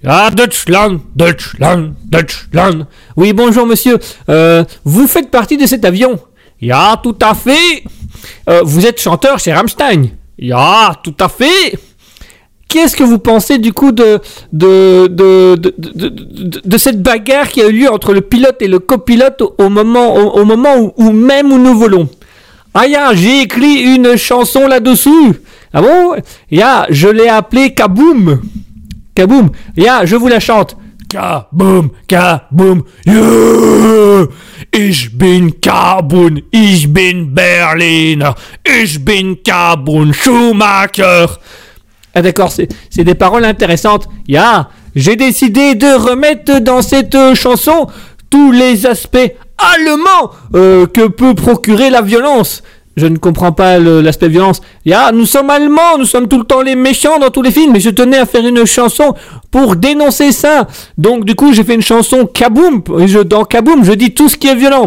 [0.07, 2.87] Ah, Deutschland, Deutschland, Deutschland.
[3.17, 3.99] Oui, bonjour, monsieur.
[4.29, 6.21] Euh, vous faites partie de cet avion
[6.61, 7.83] Ya, tout à fait.
[8.49, 11.77] Euh, vous êtes chanteur chez Rammstein Ya, tout à fait.
[12.69, 14.21] Qu'est-ce que vous pensez du coup de
[14.53, 18.79] de, de, de, de, cette bagarre qui a eu lieu entre le pilote et le
[18.79, 22.09] copilote au, moment, au, moment où, même où nous volons?
[22.75, 25.41] Ah ya, j'ai écrit une chanson là-dessus.
[25.73, 26.16] Ah bon?
[26.51, 28.43] Ya, je l'ai appelée Kaboom.
[29.14, 29.49] Kaboom.
[29.75, 30.77] Ya, je vous la chante.
[31.09, 34.27] Kaboom, Kaboom, yeah.
[34.71, 41.39] Ich bin Kabun, ich bin Berliner, ich bin Kabun Schumacher.
[42.19, 44.09] Ah d'accord, c'est des paroles intéressantes.
[44.27, 47.87] Ya, j'ai décidé de remettre dans cette euh, chanson
[48.29, 52.64] tous les aspects allemands euh, que peut procurer la violence.
[52.97, 54.61] Je ne comprends pas l'aspect violence.
[54.85, 57.77] Ya, nous sommes allemands, nous sommes tout le temps les méchants dans tous les films,
[57.77, 59.14] et je tenais à faire une chanson
[59.53, 60.66] pour dénoncer ça.
[60.97, 62.83] Donc du coup, j'ai fait une chanson Kaboom.
[62.99, 64.87] Et je, dans Kaboom, je dis tout ce qui est violent.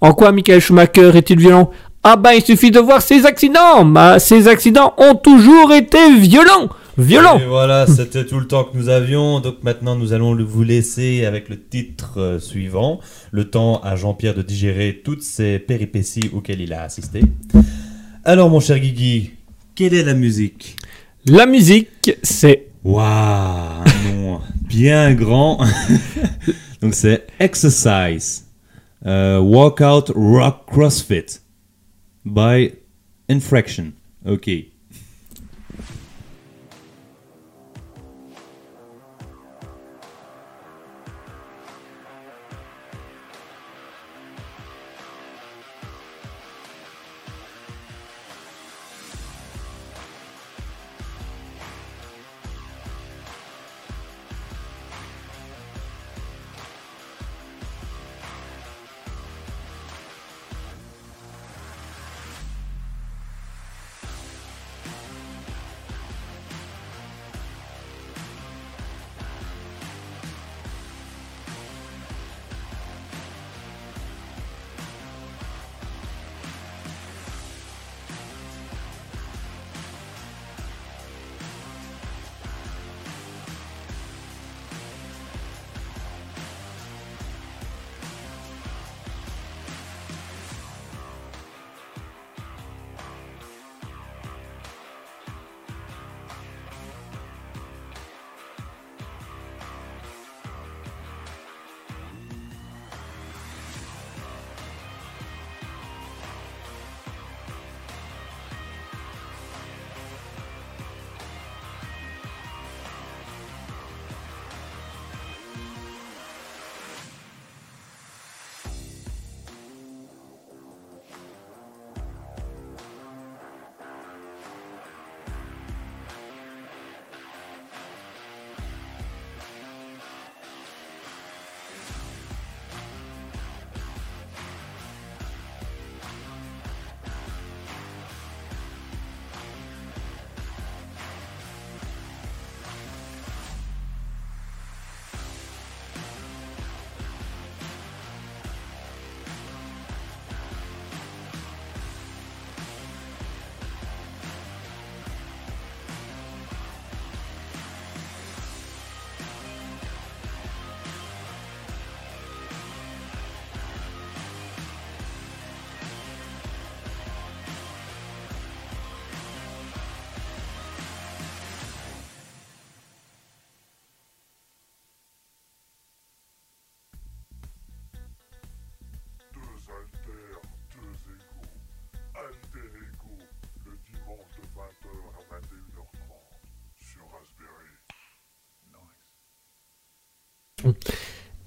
[0.00, 1.70] En quoi Michael Schumacher est-il violent?
[2.02, 3.84] Ah bah il suffit de voir ses accidents.
[3.84, 6.70] Bah, ces accidents ont toujours été violents.
[6.96, 7.38] violent.
[7.38, 9.40] Et voilà, c'était tout le temps que nous avions.
[9.40, 13.00] Donc maintenant, nous allons vous laisser avec le titre euh, suivant.
[13.32, 17.20] Le temps à Jean-Pierre de digérer toutes ces péripéties auxquelles il a assisté.
[18.24, 19.32] Alors, mon cher Guigui,
[19.74, 20.76] quelle est la musique?
[21.26, 25.58] La musique, c'est Waouh, un nom bien grand.
[26.80, 28.46] Donc c'est Exercise,
[29.04, 31.39] euh, Walkout Rock CrossFit
[32.24, 32.76] by
[33.28, 33.96] Infraction.
[34.24, 34.69] Ok.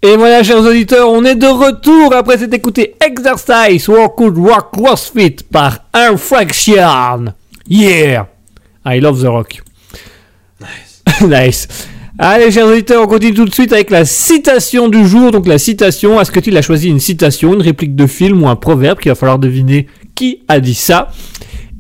[0.01, 5.38] Et voilà, chers auditeurs, on est de retour après s'être écouté Exercise Workout Rock CrossFit
[5.49, 7.34] par Infraction.
[7.68, 8.28] Yeah!
[8.86, 9.61] I love the rock.
[10.59, 11.03] Nice.
[11.22, 11.68] nice.
[12.20, 15.32] Allez, chers auditeurs, on continue tout de suite avec la citation du jour.
[15.32, 18.49] Donc, la citation, est-ce que tu as choisi une citation, une réplique de film ou
[18.49, 18.99] un proverbe?
[18.99, 21.11] Qu'il va falloir deviner qui a dit ça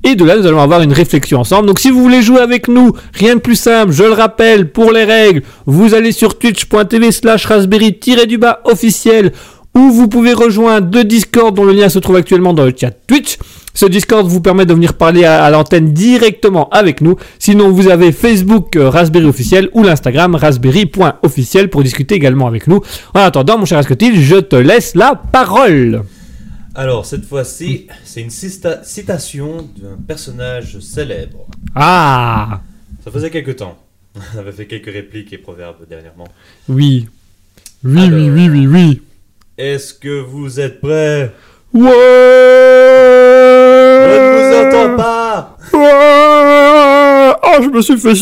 [0.03, 1.67] et de là, nous allons avoir une réflexion ensemble.
[1.67, 4.91] Donc, si vous voulez jouer avec nous, rien de plus simple, je le rappelle, pour
[4.91, 9.31] les règles, vous allez sur twitch.tv slash raspberry-du-bas officiel,
[9.75, 12.91] où vous pouvez rejoindre le Discord dont le lien se trouve actuellement dans le chat
[13.07, 13.37] Twitch.
[13.73, 17.15] Ce Discord vous permet de venir parler à, à l'antenne directement avec nous.
[17.39, 22.81] Sinon, vous avez Facebook euh, Raspberry officiel ou l'Instagram raspberry.officiel pour discuter également avec nous.
[23.15, 26.03] En attendant, mon cher Ascotil, je te laisse la parole.
[26.75, 31.45] Alors, cette fois-ci, c'est une cita- citation d'un personnage célèbre.
[31.75, 32.61] Ah,
[33.03, 33.77] Ça faisait quelques temps.
[34.35, 36.27] On avait fait quelques répliques et proverbes dernièrement.
[36.67, 37.07] oui.
[37.85, 38.17] Oui, Alors.
[38.17, 39.01] oui, oui, oui, oui.
[39.57, 41.33] Est-ce que vous êtes prêts?
[41.73, 41.91] Ouais
[44.03, 48.13] Je ne vous entends pas Ouais Ah, je me suis fait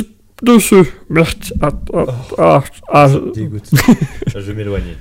[0.42, 0.84] dessus.
[1.10, 1.28] Merde.
[1.62, 2.06] Ah, ah,
[2.40, 3.70] ah, ah, je- Dégoûte.
[4.28, 4.98] je vais m'éloigner.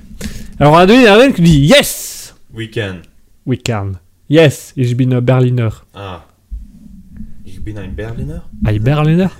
[0.59, 2.97] Alors, on a donné un qui dit Yes Weekend.
[3.45, 3.99] We can.
[4.27, 5.73] Yes, ich bin ein Berliner.
[5.93, 6.23] Ah.
[7.43, 8.43] Ich bin ein Berliner?
[8.63, 9.31] Ein Berliner?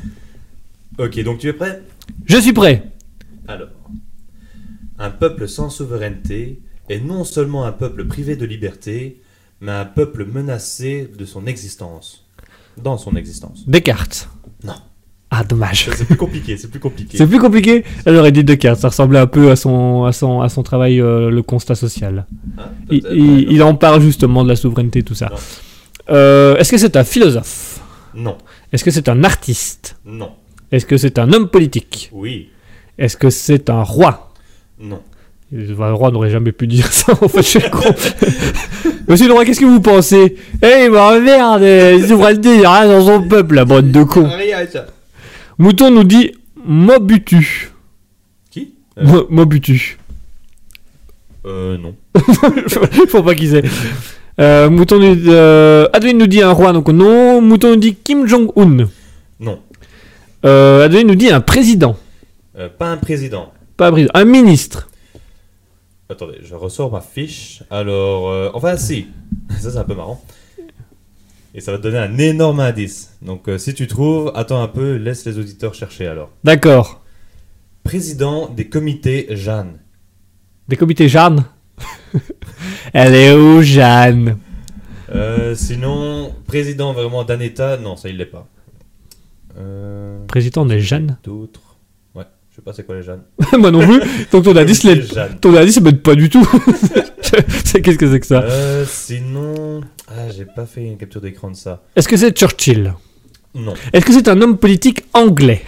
[0.97, 1.81] Ok, donc tu es prêt?
[2.25, 2.91] Je suis prêt.
[3.47, 3.69] Alors.
[4.97, 9.21] Un peuple sans souveraineté est non seulement un peuple privé de liberté,
[9.59, 12.27] mais un peuple menacé de son existence.
[12.77, 13.67] Dans son existence.
[13.67, 14.29] Descartes.
[14.63, 14.75] Non.
[15.33, 15.89] Ah, dommage.
[15.95, 17.17] C'est plus compliqué, c'est plus compliqué.
[17.17, 20.49] C'est plus compliqué J'aurais dit Descartes, ça ressemblait un peu à son, à son, à
[20.49, 22.25] son travail, euh, le constat social.
[22.57, 25.31] Hein, Il, en parle justement de la souveraineté, tout ça.
[26.09, 27.79] Euh, Est-ce que c'est un philosophe?
[28.13, 28.37] Non,
[28.73, 29.95] Est-ce que c'est un artiste?
[30.05, 30.31] Non,
[30.69, 32.09] Est-ce que c'est un homme politique?
[32.11, 32.49] Oui.
[32.97, 34.33] Est-ce que c'est un roi?
[34.81, 35.01] Non.
[35.53, 37.93] Le roi n'aurait jamais pu dire ça, en fait, je suis con.
[39.07, 40.35] Monsieur le roi, qu'est-ce que vous pensez?
[40.61, 44.03] Eh, bah merde, les souverainetés, il y a rien dans son peuple, la bande de
[44.03, 44.27] cons.
[44.29, 44.87] Rien, ça.
[45.61, 46.31] Mouton nous dit
[46.65, 47.69] Mobutu.
[48.49, 48.73] Qui?
[48.97, 49.97] Euh, Mo- Mobutu.
[51.45, 51.95] euh, non.
[53.09, 53.63] Faut pas qui c'est.
[54.39, 57.41] Euh, Mouton nous dit, euh, Adeline nous dit un roi, donc non.
[57.41, 58.87] Mouton nous dit Kim Jong-un.
[59.39, 59.59] Non.
[60.45, 61.95] Euh, Adeline nous dit un président.
[62.79, 63.53] Pas un président.
[63.77, 64.89] Pas un président, un ministre.
[66.09, 67.61] Attendez, je ressors ma fiche.
[67.69, 69.05] Alors, enfin, si.
[69.59, 70.21] Ça, c'est un peu marrant.
[71.53, 73.17] Et ça va te donner un énorme indice.
[73.21, 76.31] Donc, euh, si tu trouves, attends un peu, laisse les auditeurs chercher alors.
[76.43, 77.03] D'accord.
[77.83, 79.79] Président des comités Jeanne.
[80.69, 81.43] Des comités Jeanne.
[82.93, 84.37] Elle est où, Jeanne?
[85.13, 88.47] Euh, sinon, président vraiment d'un État, non, ça il l'est pas.
[89.57, 91.75] Euh, Président des Jeanne D'autres.
[92.15, 93.23] Ouais, je sais pas c'est quoi les Jeanne.
[93.59, 93.99] Moi non plus.
[94.31, 95.37] Donc ton indice, Jeanne.
[95.41, 96.47] ton indice, m'aide pas du tout.
[97.21, 98.41] qu'est-ce que c'est que ça?
[98.41, 99.81] Euh, sinon,
[100.17, 101.83] ah, j'ai pas fait une capture d'écran de ça.
[101.95, 102.93] Est-ce que c'est Churchill?
[103.53, 105.61] Non, Est-ce que c'est un homme politique anglais?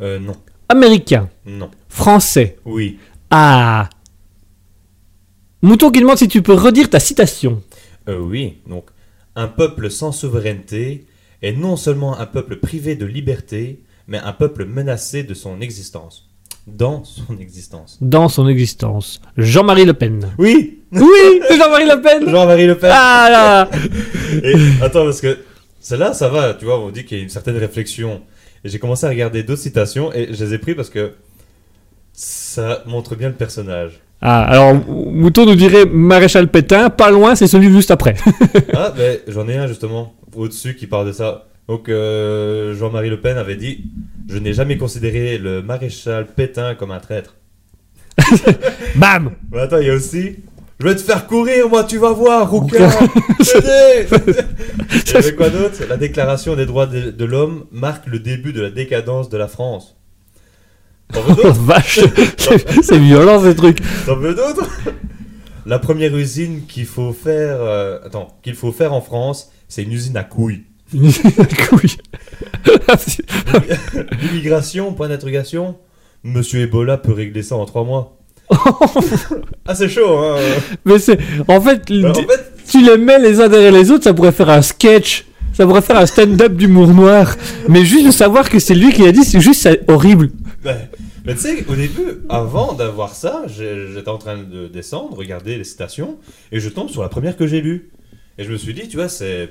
[0.00, 0.36] Euh, non,
[0.68, 1.28] Américain?
[1.46, 1.70] Non.
[1.88, 2.58] Français?
[2.64, 2.98] Oui.
[3.30, 3.88] Ah
[5.62, 7.62] Mouton qui demande si tu peux redire ta citation.
[8.08, 8.90] Euh, oui, donc
[9.34, 11.06] un peuple sans souveraineté
[11.40, 16.28] est non seulement un peuple privé de liberté, mais un peuple menacé de son existence.
[16.66, 17.98] Dans son existence.
[18.00, 19.20] Dans son existence.
[19.36, 20.30] Jean-Marie Le Pen.
[20.38, 23.70] Oui Oui, Jean-Marie Le Pen Jean-Marie Le Pen Ah là
[24.42, 25.38] Et attends, parce que
[25.80, 28.22] celle-là, ça va, tu vois, on dit qu'il y a une certaine réflexion.
[28.64, 31.12] Et j'ai commencé à regarder d'autres citations et je les ai pris parce que
[32.14, 34.00] ça montre bien le personnage.
[34.22, 38.14] Ah, alors Mouton nous dirait Maréchal Pétain, pas loin, c'est celui juste après.
[38.72, 41.48] Ah, mais j'en ai un justement au-dessus qui parle de ça.
[41.68, 43.84] Donc, euh, Jean-Marie Le Pen avait dit
[44.28, 47.36] Je n'ai jamais considéré le maréchal Pétain comme un traître.
[48.96, 49.32] Bam!
[49.50, 50.36] Mais attends, il y a aussi
[50.78, 52.90] Je vais te faire courir, moi, tu vas voir, rouquin.
[53.38, 54.06] Tenez
[55.06, 55.82] Il y avait quoi d'autre?
[55.88, 59.48] La déclaration des droits de, de l'homme marque le début de la décadence de la
[59.48, 59.96] France.
[61.12, 61.60] T'en veux Oh, d'autres?
[61.60, 62.00] Vache
[62.36, 63.78] C'est c'est violent ces trucs.
[64.06, 64.68] T'en veux d'autres?
[65.66, 69.92] La première usine qu'il faut faire, euh, attends, qu'il faut faire en France, c'est une
[69.92, 70.64] usine à couilles.
[71.68, 71.96] Couille.
[74.22, 75.76] L'immigration, point d'interrogation.
[76.22, 78.18] Monsieur Ebola peut régler ça en trois mois.
[79.66, 80.36] ah, c'est chaud, hein.
[80.84, 81.18] Mais c'est.
[81.48, 84.50] En fait, En fait, tu les mets les uns derrière les autres, ça pourrait faire
[84.50, 85.26] un sketch.
[85.52, 87.36] Ça pourrait faire un stand-up d'humour noir.
[87.68, 90.30] Mais juste de savoir que c'est lui qui l'a dit, c'est juste horrible.
[90.64, 90.74] bah,
[91.24, 95.64] mais tu sais, au début, avant d'avoir ça, j'étais en train de descendre, regarder les
[95.64, 96.18] citations,
[96.52, 97.90] et je tombe sur la première que j'ai lue.
[98.36, 99.50] Et je me suis dit, tu vois, c'est.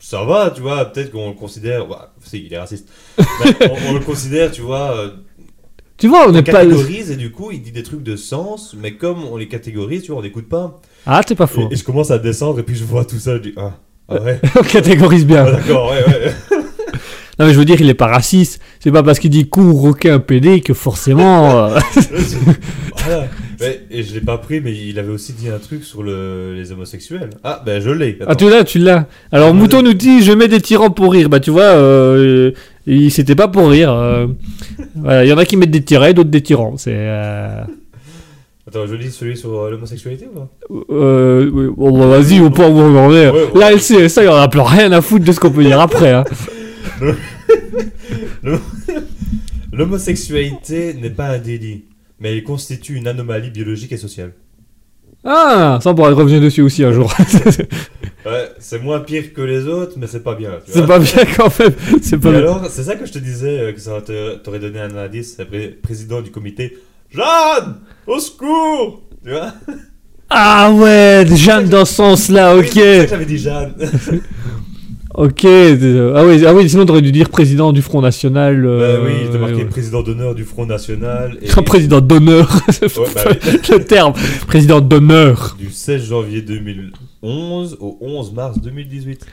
[0.00, 1.86] Ça va, tu vois, peut-être qu'on le considère.
[1.86, 2.88] bah, si, il est raciste.
[3.18, 3.24] Mais
[3.70, 5.10] on, on le considère, tu vois, euh,
[5.96, 6.52] Tu vois, on n'est pas.
[6.52, 10.02] catégorise, et du coup, il dit des trucs de sens, mais comme on les catégorise,
[10.02, 10.80] tu vois, on n'écoute pas.
[11.04, 11.68] Ah, c'est pas faux.
[11.70, 13.72] Et, et je commence à descendre, et puis je vois tout ça, je dis, ah,
[14.08, 14.40] ah ouais.
[14.56, 15.44] On catégorise bien.
[15.46, 16.32] Ah, d'accord, ouais, ouais.
[17.38, 18.60] Non, mais je veux dire, il est pas raciste.
[18.80, 21.66] C'est pas parce qu'il dit cours requin PD que forcément.
[21.66, 21.78] euh,
[23.04, 23.26] voilà.
[23.60, 26.54] Mais- et je l'ai pas pris, mais il avait aussi dit un truc sur le,
[26.54, 27.30] les homosexuels.
[27.42, 28.18] Ah, ben je l'ai.
[28.26, 29.06] Ah, tu l'as, tu l'as.
[29.32, 31.28] Alors, Ah, Mouton nous dit Je mets des tyrans pour rire.
[31.28, 32.52] Bah, tu vois, euh,
[32.86, 33.92] il- c'était pas pour rire.
[33.92, 34.26] euh.
[34.94, 36.74] Voilà, Il y en a qui mettent des tirets, d'autres des tyrans.
[36.76, 36.92] C'est.
[36.94, 37.62] euh,
[38.68, 40.48] Attends, je lis celui sur l'homosexualité ou pas?
[40.94, 43.28] Euh, oui, bon, bah, vas-y, au point où on en est.
[43.30, 43.58] Ouais, ouais.
[43.60, 45.64] Là, elle sait, ça, il en a plus rien à foutre de ce qu'on peut
[45.64, 46.12] dire après.
[46.12, 46.24] Hein.
[49.72, 51.84] L'homosexualité n'est pas un délit,
[52.20, 54.32] mais elle constitue une anomalie biologique et sociale.
[55.24, 57.12] Ah, ça, on pourrait revenir dessus aussi un jour.
[58.26, 60.58] Ouais, c'est moins pire que les autres, mais c'est pas bien.
[60.66, 61.72] c'est pas bien quand même.
[62.02, 62.40] C'est pas Et bien.
[62.40, 64.02] alors, c'est ça que je te disais, euh, que ça
[64.44, 66.76] t'aurait donné un indice, pré- président du comité.
[67.10, 67.76] Jeanne
[68.06, 69.54] Au secours Tu vois
[70.28, 72.74] Ah ouais, Jeanne dans ce sens-là, ok.
[72.74, 73.72] j'avais dit Jeanne.
[75.18, 75.44] Ok.
[75.46, 78.62] euh, Ah oui, ah oui, sinon t'aurais dû dire président du Front National.
[78.62, 79.64] Bah euh, oui, je t'ai marqué ouais.
[79.64, 81.36] président d'honneur du Front National.
[81.42, 82.48] Et Un président d'honneur.
[82.80, 83.58] Ouais, bah oui.
[83.68, 84.12] Le terme.
[84.46, 85.56] Président d'honneur.
[85.58, 89.26] Du 16 janvier 2011 au 11 mars 2018.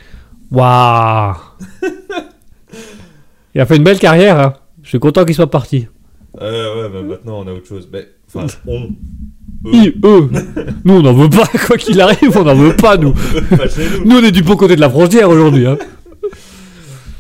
[0.49, 1.36] Waouh.
[3.53, 4.39] Il a fait une belle carrière.
[4.39, 4.53] Hein.
[4.81, 5.88] Je suis content qu'il soit parti.
[6.41, 7.88] Euh, ouais, bah maintenant on a autre chose.
[7.93, 8.89] Mais, enfin, on.
[9.65, 10.30] I, eux.
[10.86, 11.47] Nous, on n'en veut pas.
[11.65, 13.15] Quoi qu'il arrive, on n'en veut pas, nous.
[13.15, 14.05] Chez nous.
[14.05, 15.65] Nous, on est du bon côté de la frontière aujourd'hui.
[15.65, 15.78] Hein.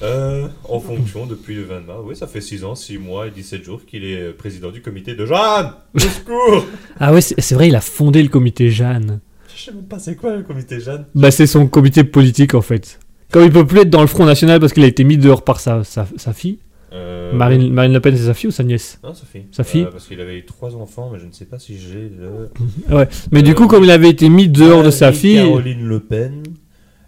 [0.03, 3.31] Euh, en fonction, depuis le 20 mars, oui, ça fait 6 ans, 6 mois et
[3.31, 6.65] 17 jours qu'il est président du comité de Jeanne Au secours
[6.99, 9.21] Ah ouais, c'est c'est vrai, il a fondé le comité Jeanne.
[9.55, 11.05] Je sais même pas c'est quoi le comité Jeanne?
[11.15, 12.99] Bah, c'est son comité politique, en fait.
[13.31, 15.43] Comme il peut plus être dans le Front National parce qu'il a été mis dehors
[15.43, 16.59] par sa, sa, sa fille.
[16.95, 19.45] Euh, Marine, Marine Le Pen, c'est sa fille ou sa nièce Non, sa fille.
[19.51, 21.77] Sa fille Euh, Parce qu'il avait eu trois enfants, mais je ne sais pas si
[21.77, 22.49] j'ai le.
[22.95, 23.07] Ouais.
[23.31, 26.43] Mais du coup, comme il avait été mis dehors de sa fille, Caroline Le Pen,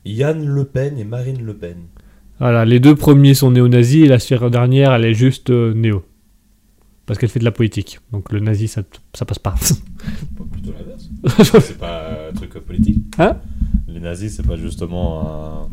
[0.06, 1.78] Yann Le Pen et Marine Le Pen.
[2.40, 6.04] voilà, les deux premiers sont néo-nazis et la dernière, elle est juste euh, néo.
[7.06, 8.00] Parce qu'elle fait de la politique.
[8.12, 8.84] Donc le nazi, ça,
[9.14, 9.56] ça passe pas.
[10.38, 11.10] Pas plutôt l'inverse.
[11.66, 12.98] c'est pas un truc politique.
[13.18, 13.38] Hein?
[13.98, 15.68] Les nazis, c'est pas justement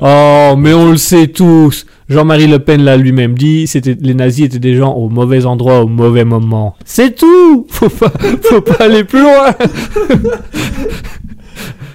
[0.00, 1.86] Oh, mais on le sait tous.
[2.08, 3.68] Jean-Marie Le Pen l'a lui-même dit.
[3.68, 6.74] C'était les nazis étaient des gens au mauvais endroit au mauvais moment.
[6.84, 7.68] C'est tout.
[7.70, 8.10] Faut pas,
[8.42, 9.50] faut pas aller plus loin.
[9.50, 10.18] un.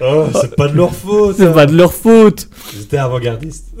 [0.00, 1.36] Oh, c'est pas de leur faute.
[1.36, 2.48] C'est pas de leur faute.
[2.72, 3.74] Ils étaient avant-gardistes.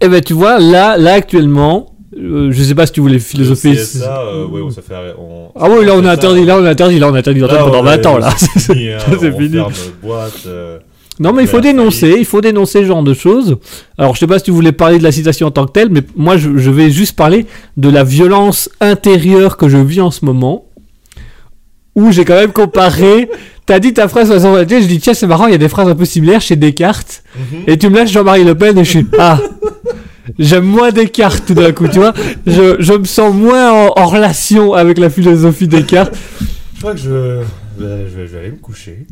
[0.00, 3.76] Eh ben, tu vois, là, là actuellement, euh, je sais pas si tu voulais philosopher.
[4.02, 4.94] euh, ouais, on s'est fait.
[5.18, 5.50] On...
[5.58, 7.66] Ah oui, là on a interdit, là on a interdit, là on a interdit d'entendre
[7.66, 8.30] pendant on 20 est- ans là.
[8.36, 8.88] C'est fini.
[8.92, 9.50] hein, C'est on fini.
[9.54, 10.32] ferme boîte.
[10.46, 10.78] euh,
[11.20, 13.56] Non, mais il faut dénoncer, il faut dénoncer ce genre de choses.
[13.98, 15.88] Alors, je sais pas si tu voulais parler de la citation en tant que telle,
[15.90, 17.46] mais moi, je, je vais juste parler
[17.76, 20.64] de la violence intérieure que je vis en ce moment,
[21.94, 23.28] où j'ai quand même comparé.
[23.66, 25.88] T'as dit ta phrase 61, je dis tiens, c'est marrant, il y a des phrases
[25.88, 27.22] un peu similaires chez Descartes,
[27.66, 29.38] et tu me lâches Jean-Marie Le Pen, et je suis ah.
[30.38, 32.14] J'aime moins Descartes tout d'un coup, tu vois.
[32.46, 36.16] Je, je me sens moins en, en relation avec la philosophie Descartes.
[36.74, 37.40] Je crois que je.
[37.78, 39.06] ben, je, vais, je vais aller me coucher.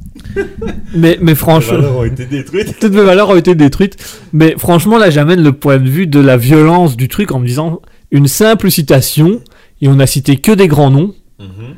[0.95, 1.77] Mais, mais franchement.
[1.79, 2.77] valeurs ont été détruites.
[2.81, 3.97] toutes mes valeurs ont été détruites.
[4.33, 7.47] Mais franchement, là, j'amène le point de vue de la violence du truc en me
[7.47, 9.41] disant une simple citation,
[9.81, 11.75] et on a cité que des grands noms, Mhm.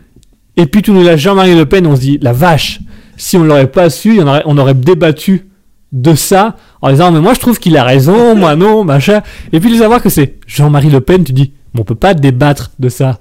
[0.57, 2.80] et puis tu nous lâches Jean-Marie Le Pen, on se dit, la vache,
[3.16, 5.47] si on l'aurait pas su, aurait- on aurait débattu
[5.95, 9.22] de ça en disant, mais moi je trouve qu'il a raison, moi non, machin.
[9.53, 12.12] Et puis de savoir que c'est Jean-Marie Le Pen, tu dis, mais on peut pas
[12.14, 13.18] débattre de ça.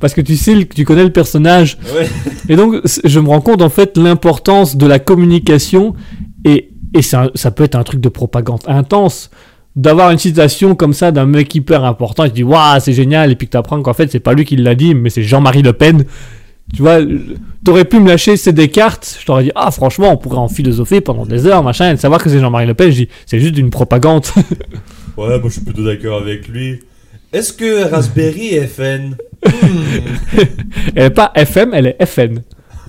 [0.00, 2.08] Parce que tu sais, le- tu connais le personnage, Ouais.
[2.48, 5.94] et donc, je me rends compte en fait l'importance de la communication
[6.44, 9.30] et, et un- ça peut être un truc de propagande intense
[9.76, 13.30] d'avoir une citation comme ça d'un mec hyper important et tu dis waouh c'est génial
[13.30, 15.22] et puis que tu apprends qu'en fait c'est pas lui qui l'a dit mais c'est
[15.22, 16.04] Jean-Marie Le Pen
[16.74, 16.98] tu vois
[17.64, 21.00] t'aurais pu me lâcher ces Descartes je t'aurais dit ah franchement on pourrait en philosopher
[21.00, 23.40] pendant des heures machin et de savoir que c'est Jean-Marie Le Pen je dis c'est
[23.40, 24.24] juste une propagande
[25.16, 26.78] Ouais, moi je suis plutôt d'accord avec lui.
[27.32, 29.16] Est-ce que Raspberry est FN
[30.94, 32.42] elle est pas FM elle est FN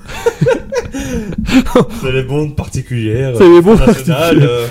[2.02, 3.34] C'est les bondes particulières.
[3.38, 4.50] C'est les nationales, particulières.
[4.50, 4.68] euh,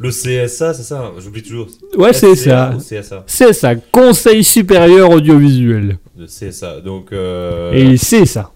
[0.00, 1.68] le CSA, c'est ça J'oublie toujours.
[1.96, 2.76] ouais c'est CSA
[3.26, 6.80] c'est ça Conseil supérieur audiovisuel Le CSA.
[6.80, 8.50] Donc, euh, et il sait ça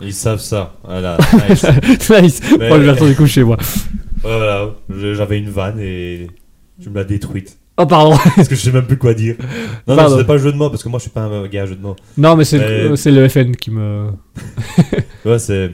[0.00, 0.74] ils savent ça.
[0.82, 1.16] Voilà.
[1.48, 1.64] nice.
[2.10, 2.40] nice.
[2.58, 3.56] Mais- Moi, je vais retourner coucher, moi.
[4.22, 4.70] voilà.
[5.12, 6.26] J'avais une vanne et
[6.82, 7.56] tu me l'as détruite.
[7.78, 8.16] Oh, pardon.
[8.36, 9.36] Parce que je sais même plus quoi dire.
[9.86, 10.16] Non, non, Pardon.
[10.16, 11.66] c'était pas un jeu de mots parce que moi je suis pas un gars à
[11.66, 11.94] jeu de mots.
[12.16, 14.08] Non, mais c'est Mais- c'est le FN qui me.
[15.24, 15.70] Ouais, c'est.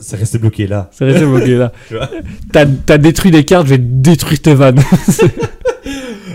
[0.00, 0.88] C'est resté bloqué là.
[0.92, 1.72] C'est resté bloqué là.
[2.52, 4.80] T'as t'as détruit des cartes, je vais détruire tes vannes.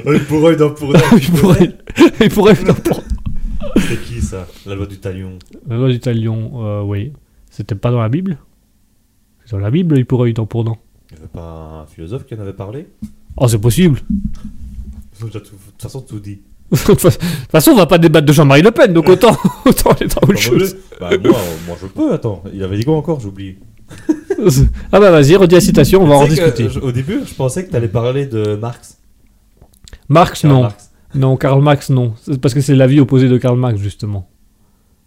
[0.06, 0.98] Oui, pour eux, non, pour eux.
[2.68, 3.04] non, pour-
[3.78, 4.46] C'est qui ça?
[4.68, 5.40] La loi du talion.
[5.68, 7.12] La loi du talion, euh, oui.
[7.50, 8.38] C'était pas dans la Bible?
[9.46, 10.78] C'est dans la Bible, il pourrait être pour non.
[11.10, 12.88] Il n'y avait pas un philosophe qui en avait parlé?
[13.38, 14.00] Oh, c'est possible.
[15.22, 16.42] De toute façon, tout dit.
[16.72, 17.00] De toute
[17.52, 20.34] façon, on va pas débattre de Jean-Marie Le Pen, donc autant, autant aller dans autre
[20.34, 20.76] vous chose.
[21.00, 21.38] Bah, moi,
[21.68, 22.44] moi, je peux, attends.
[22.54, 23.20] Il avait dit quoi encore?
[23.20, 23.58] J'ai oublié.
[24.92, 26.66] Ah bah vas-y, redis la citation, on va en discuter.
[26.66, 28.98] euh, au début, je pensais que tu allais parler de Marx.
[30.10, 30.62] Marx, Karl non.
[30.64, 30.90] Marx.
[31.16, 32.14] Non, Karl Marx, non.
[32.42, 34.28] Parce que c'est l'avis opposé de Karl Marx, justement.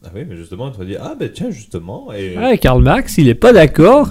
[0.04, 2.08] Ah oui, mais justement, tu vas dire Ah, ben tiens, justement.
[2.16, 2.36] Et...
[2.38, 4.08] Ouais, Karl Marx, il est pas d'accord.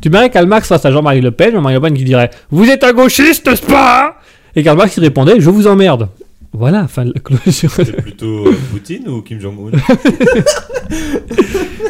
[0.00, 2.64] Tu verrais Karl Marx face à Jean-Marie Le Pen, Jean-Marie Le Pen qui dirait Vous
[2.68, 4.16] êtes un gauchiste, n'est-ce pas
[4.56, 6.08] Et Karl Marx il répondait Je vous emmerde.
[6.52, 7.70] Voilà, fin de la clôture.
[7.70, 9.78] C'est plutôt euh, Poutine ou Kim Jong-un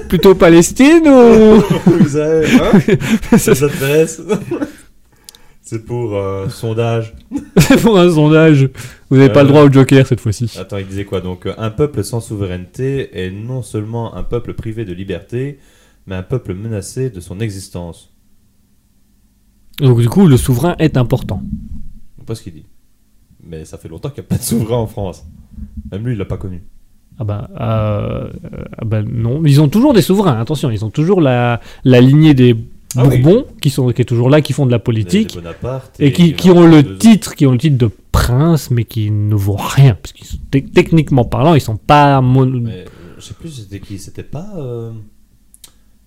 [0.09, 1.61] Plutôt Palestine ou?
[1.91, 2.81] Vous savez, hein?
[3.39, 4.21] Ça vous intéresse
[5.63, 7.15] C'est pour euh, sondage.
[7.59, 8.69] C'est pour un sondage.
[9.11, 9.45] Vous n'avez pas Euh.
[9.45, 10.53] le droit au Joker cette fois-ci.
[10.59, 11.21] Attends, il disait quoi?
[11.21, 15.59] Donc, euh, un peuple sans souveraineté est non seulement un peuple privé de liberté,
[16.07, 18.13] mais un peuple menacé de son existence.
[19.79, 21.41] Donc du coup, le souverain est important.
[22.17, 22.67] Je sais pas ce qu'il dit.
[23.49, 25.24] Mais ça fait longtemps qu'il n'y a pas de souverain en France.
[25.90, 26.62] Même lui, il l'a pas connu.
[27.18, 28.30] Ah bah, euh,
[28.78, 32.32] ah bah non, ils ont toujours des souverains, attention, ils ont toujours la, la lignée
[32.34, 32.55] des
[32.96, 33.18] Ah oui.
[33.18, 35.36] Bourbons qui, sont, qui est toujours là, qui font de la politique.
[35.99, 39.34] Et qui, qui ont le titre, qui ont le titre de prince, mais qui ne
[39.34, 42.84] vaut rien, parce qu'ils sont te- techniquement parlant, ils sont pas mon- Mais, euh,
[43.18, 43.99] je sais plus c'était qui?
[43.99, 44.92] C'était pas euh,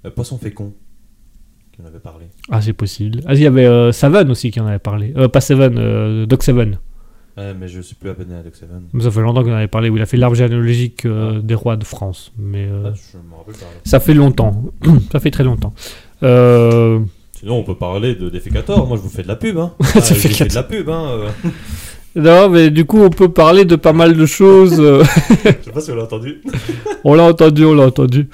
[0.05, 0.71] euh, Poisson Fécond
[1.73, 2.27] qui en avait parlé.
[2.49, 3.19] Ah, c'est possible.
[3.25, 5.13] Ah, il y avait euh, Seven aussi qui en avait parlé.
[5.31, 6.77] Pas Seven, euh, Doc Seven.
[7.38, 8.84] Ouais, mais je suis plus abonné à Doc Seven.
[9.01, 11.55] Ça fait longtemps qu'on en avait parlé, où il a fait l'arbre généalogique euh, des
[11.55, 12.32] rois de France.
[12.38, 13.65] Mais euh, Ah, je me rappelle pas.
[13.86, 14.63] ça fait longtemps.
[15.11, 15.73] ça fait très longtemps.
[16.23, 16.99] Euh,
[17.39, 18.86] Sinon, on peut parler de Défécator.
[18.86, 19.57] Moi, je vous fais de la pub.
[19.57, 19.71] Hein.
[19.79, 20.03] Défécator.
[20.03, 20.89] je vous fais de la pub.
[20.89, 21.05] Hein.
[21.09, 21.29] euh.
[22.13, 24.75] Non, mais du coup, on peut parler de pas mal de choses.
[25.45, 26.41] Je sais pas si on l'a entendu.
[27.05, 28.27] on l'a entendu, on l'a entendu.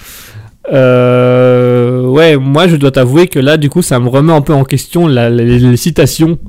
[0.73, 4.53] Euh, ouais, moi, je dois t'avouer que là, du coup, ça me remet un peu
[4.53, 6.39] en question la- les, les citations.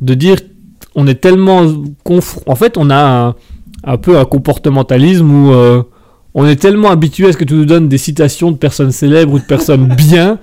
[0.00, 0.36] De dire,
[1.00, 1.64] on est tellement.
[2.04, 2.96] conf- En fait, on a
[3.28, 3.34] un,
[3.84, 5.82] un peu un comportementalisme où euh,
[6.34, 9.32] on est tellement habitué à ce que tu nous donnes des citations de personnes célèbres
[9.34, 10.38] ou de personnes bien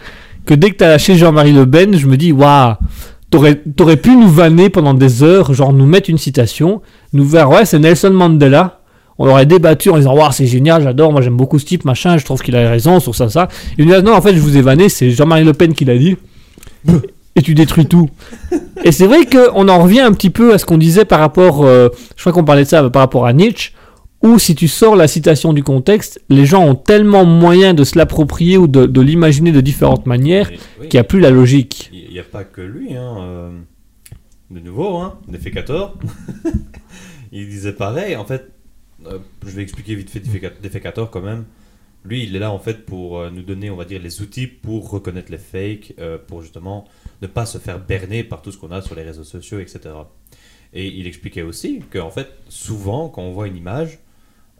[0.45, 2.75] que dès que tu as lâché Jean-Marie Le Pen, je me dis, waouh,
[3.29, 6.81] t'aurais pu nous vanner pendant des heures, genre nous mettre une citation,
[7.13, 8.79] nous faire, ouais, c'est Nelson Mandela.
[9.19, 12.17] On aurait débattu en disant, waouh, c'est génial, j'adore, moi j'aime beaucoup ce type, machin,
[12.17, 13.47] je trouve qu'il a raison sur ça, ça.
[13.77, 15.85] Et nous dit, non, en fait, je vous ai vanné, c'est Jean-Marie Le Pen qui
[15.85, 16.15] l'a dit.
[17.37, 18.09] Et tu détruis tout.
[18.83, 21.63] Et c'est vrai qu'on en revient un petit peu à ce qu'on disait par rapport,
[21.63, 23.71] euh, je crois qu'on parlait de ça par rapport à Nietzsche,
[24.23, 27.95] où si tu sors la citation du contexte, les gens ont tellement moyen de se
[27.97, 31.91] l'approprier ou de, de l'imaginer de différentes manières oui, qu'il n'y a plus la logique.
[31.93, 33.15] Il n'y a pas que lui, hein.
[33.19, 33.49] euh,
[34.49, 35.19] De nouveau, hein.
[35.27, 35.95] Defecator.
[37.31, 38.15] il disait pareil.
[38.15, 38.49] En fait,
[39.05, 41.43] euh, je vais expliquer vite fait Defeca- Defecator quand même.
[42.03, 44.47] Lui, il est là en fait pour euh, nous donner, on va dire, les outils
[44.47, 46.85] pour reconnaître les fakes, euh, pour justement
[47.21, 49.79] ne pas se faire berner par tout ce qu'on a sur les réseaux sociaux, etc.
[50.73, 53.99] Et il expliquait aussi qu'en fait, souvent, quand on voit une image,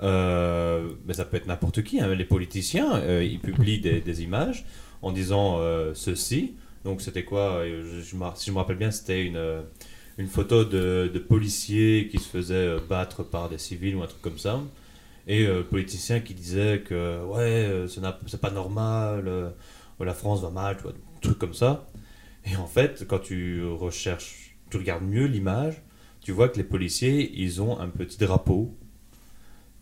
[0.01, 4.65] euh, mais ça peut être n'importe qui, hein, les politiciens, ils publient des, images
[5.01, 5.59] en disant
[5.93, 6.55] ceci.
[6.85, 8.01] Donc c'était quoi je,
[8.35, 9.63] Si je me rappelle bien, c'était une,
[10.17, 14.21] une photo de, de policiers qui se faisaient battre par des civils ou un truc
[14.21, 14.61] comme ça.
[15.27, 19.49] Et euh, le politicien qui disait que ouais, euh, c'est pas normal, euh,
[19.99, 21.89] la France va mal, tu vois, trucs comme ça.
[22.49, 25.81] Et en fait, quand tu recherches, tu regardes mieux l'image,
[26.21, 28.73] tu vois que les policiers, ils ont un petit drapeau,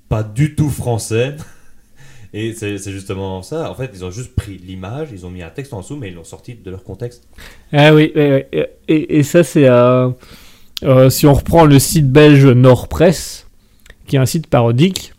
[0.09, 1.35] pas du tout français.
[2.33, 3.71] Et c'est justement ça.
[3.71, 6.09] En fait, ils ont juste pris l'image, ils ont mis un texte en dessous, mais
[6.09, 7.29] ils l'ont sorti de leur contexte.
[7.71, 8.43] Ah oui, oui.
[8.89, 9.69] Et, et ça c'est...
[9.69, 10.09] euh,
[11.09, 13.45] si on reprend le site belge Nord Presse,
[14.07, 15.13] qui est un site parodique.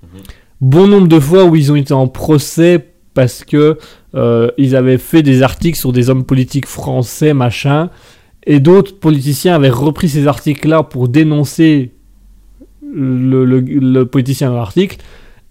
[0.60, 3.78] Bon nombre de fois où ils ont été en procès parce que
[4.14, 7.90] euh, ils avaient fait des articles sur des hommes politiques français, machin,
[8.46, 11.92] et d'autres politiciens avaient repris ces articles-là pour dénoncer
[12.82, 14.98] le, le- le politicien dans l'article,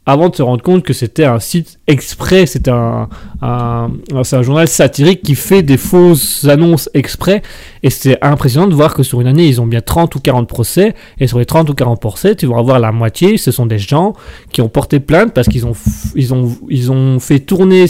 [0.07, 3.09] avant de se rendre compte que c'était un site exprès, c'était un,
[3.41, 3.89] un-
[4.23, 7.41] c'est un journal satirique qui fait des fausses annonces exprès,
[7.81, 10.47] et c'est impressionnant de voir que sur une année, ils ont bien 30 ou 40
[10.47, 13.65] procès, et sur les 30 ou 40 procès, tu vas avoir la moitié, ce sont
[13.65, 14.13] des gens
[14.51, 15.73] qui ont porté plainte parce qu'ils ont,
[16.15, 17.85] ils ont, ils ont fait tourner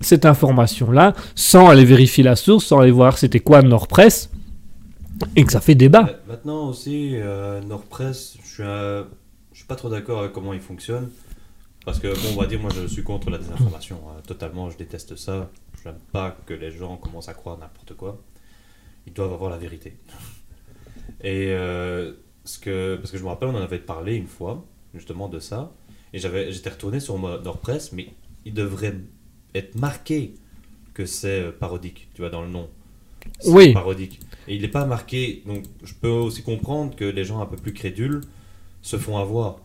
[0.00, 4.28] cette information-là sans aller vérifier la source, sans aller voir c'était quoi Nord Presse,
[5.36, 6.10] et que ça fait débat.
[6.28, 9.04] Maintenant aussi, euh, Nordpress, je suis, un-
[9.62, 11.10] suis pas trop d'accord avec comment il fonctionne.
[11.84, 14.00] Parce que, bon, on va dire, moi je suis contre la désinformation.
[14.08, 15.50] hein, totalement, je déteste ça.
[15.82, 18.20] Je n'aime pas que les gens commencent à croire n'importe quoi.
[19.06, 19.96] Ils doivent avoir la vérité.
[21.24, 22.12] Et euh,
[22.44, 25.40] ce que, parce que je me rappelle, on en avait parlé une fois, justement, de
[25.40, 25.72] ça.
[26.12, 28.08] Et j'avais, j'étais retourné sur Nordpress, mais
[28.44, 28.94] il devrait
[29.54, 30.34] être marqué
[30.94, 32.68] que c'est euh, parodique, tu vois, dans le nom.
[33.46, 33.72] Oui.
[33.72, 34.20] parodique.
[34.48, 37.56] Et il n'est pas marqué, donc je peux aussi comprendre que les gens un peu
[37.56, 38.20] plus crédules
[38.82, 39.60] se font avoir.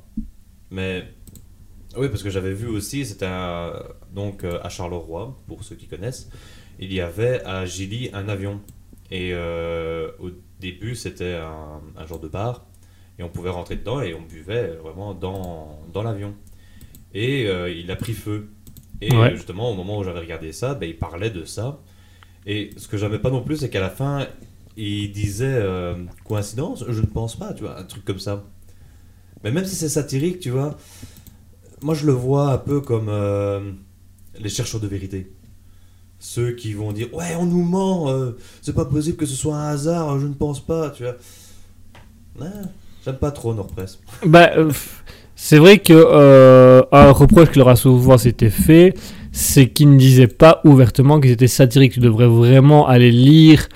[0.72, 1.05] Mais
[1.97, 3.74] oui, parce que j'avais vu aussi, c'était un-
[4.13, 6.30] donc euh, à Charleroi, pour ceux qui connaissent,
[6.80, 8.61] il y avait à Gilly un avion.
[9.11, 12.65] Et euh, au début, c'était un, un genre de bar,
[13.20, 16.36] et on pouvait rentrer dedans et on buvait vraiment dans, dans l'avion.
[17.13, 18.49] Et euh, il a pris feu.
[19.01, 19.34] Et Ouais.
[19.34, 21.80] euh, justement, au moment où j'avais regardé ça, ben, il parlait de ça.
[22.45, 24.28] Et ce que j'avais pas non plus, c'est qu'à la fin,
[24.78, 25.95] il disait euh,
[26.26, 28.45] coïncidence, je ne pense pas, tu vois, un truc comme ça.
[29.43, 30.77] Mais même si c'est satirique, tu vois,
[31.81, 33.71] moi je le vois un peu comme euh,
[34.39, 35.31] les chercheurs de vérité.
[36.19, 38.31] Ceux qui vont dire ouais on nous ment, euh,
[38.61, 41.15] c'est pas possible que ce soit un hasard, je ne pense pas, tu vois.
[42.39, 42.51] Ouais,
[43.05, 43.99] J'aime pas trop Nordpress.
[44.25, 44.71] Bah, euh,
[45.35, 48.93] c'est vrai que un reproche qui leur a souvent fait,
[49.31, 51.93] c'est qu'ils ne disaient pas ouvertement qu'ils étaient satiriques.
[51.93, 53.67] Tu devrais vraiment aller lire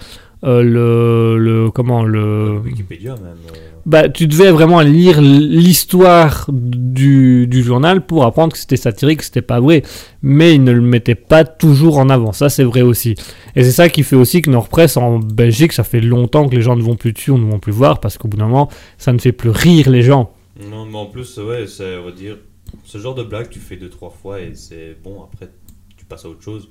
[0.43, 3.37] euh, le, le comment le Wikipédia même.
[3.53, 9.19] euh, bah, tu devais vraiment lire l'histoire du, du journal pour apprendre que c'était satirique,
[9.19, 9.81] que c'était pas vrai.
[10.21, 12.31] Mais ils ne le mettaient pas toujours en avant.
[12.31, 13.15] Ça, c'est vrai aussi.
[13.55, 16.61] Et c'est ça qui fait aussi que Nordpress en Belgique, ça fait longtemps que les
[16.61, 18.69] gens ne vont plus dessus, ou ne vont plus voir, parce qu'au bout d'un moment,
[18.97, 20.31] ça ne fait plus rire les gens.
[20.69, 22.37] Non, mais en plus, ouais, c'est, on va dire,
[22.83, 25.49] ce genre de blague, tu fais deux, trois fois et c'est bon, après,
[25.97, 26.69] tu passes à autre chose.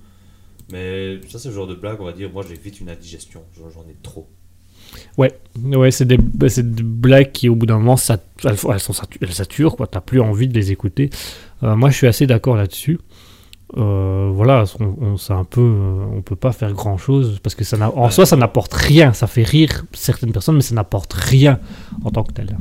[0.72, 3.42] Mais ça, c'est le genre de blague, on va dire, moi, j'ai vite une indigestion,
[3.56, 4.28] j'en ai trop.
[5.16, 5.32] Ouais,
[5.64, 8.92] ouais c'est des, bah, des blagues qui, au bout d'un moment, ça, elles, elles sont
[9.20, 9.86] elles saturent, quoi.
[9.86, 11.10] T'as plus envie de les écouter.
[11.62, 12.98] Euh, moi, je suis assez d'accord là-dessus.
[13.76, 17.64] euh, voilà, on, on- un peu, euh, on peut pas faire grand chose parce que
[17.64, 19.12] ça en soi, ça n'apporte rien.
[19.12, 21.60] Ça fait rire certaines personnes, mais ça n'apporte rien
[22.04, 22.56] en tant que tel.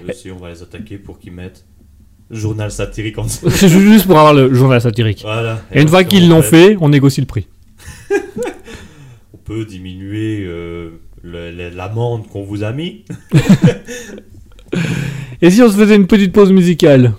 [0.00, 1.66] Eux aussi, on va les attaquer pour qu'ils mettent
[2.30, 3.50] journal satirique en dessous.
[3.50, 5.20] C'est juste pour avoir le journal satirique.
[5.22, 5.62] Voilà.
[5.72, 7.46] Et une fois qu'ils on l'ont fait, on négocie le prix.
[9.34, 10.90] on peut diminuer euh,
[11.24, 13.04] l'amende qu'on vous a mis.
[15.40, 17.14] Et si on se faisait une petite pause musicale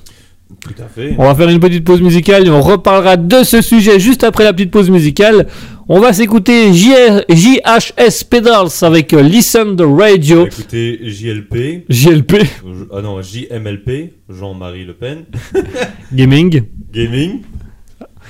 [0.62, 1.16] Tout à fait.
[1.18, 4.44] On va faire une petite pause musicale et on reparlera de ce sujet juste après
[4.44, 5.48] la petite pause musicale.
[5.92, 10.46] On va s'écouter JHS Pedals avec euh, Listen the Radio.
[10.46, 11.86] Écoutez, JLP.
[11.90, 14.14] JLP euh, Ah non, JMLP.
[14.30, 15.26] Jean-Marie Le Pen.
[16.14, 16.62] Gaming.
[16.94, 17.42] Gaming.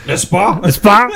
[0.07, 0.62] N'est-ce pas?
[0.64, 1.10] N'est-ce pas?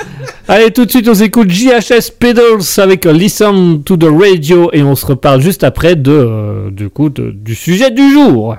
[0.50, 4.84] Allez, tout de suite, on s'écoute JHS Pedals avec euh, Listen to the Radio et
[4.84, 8.58] on se reparle juste après de, euh, du, coup, de- du sujet du jour.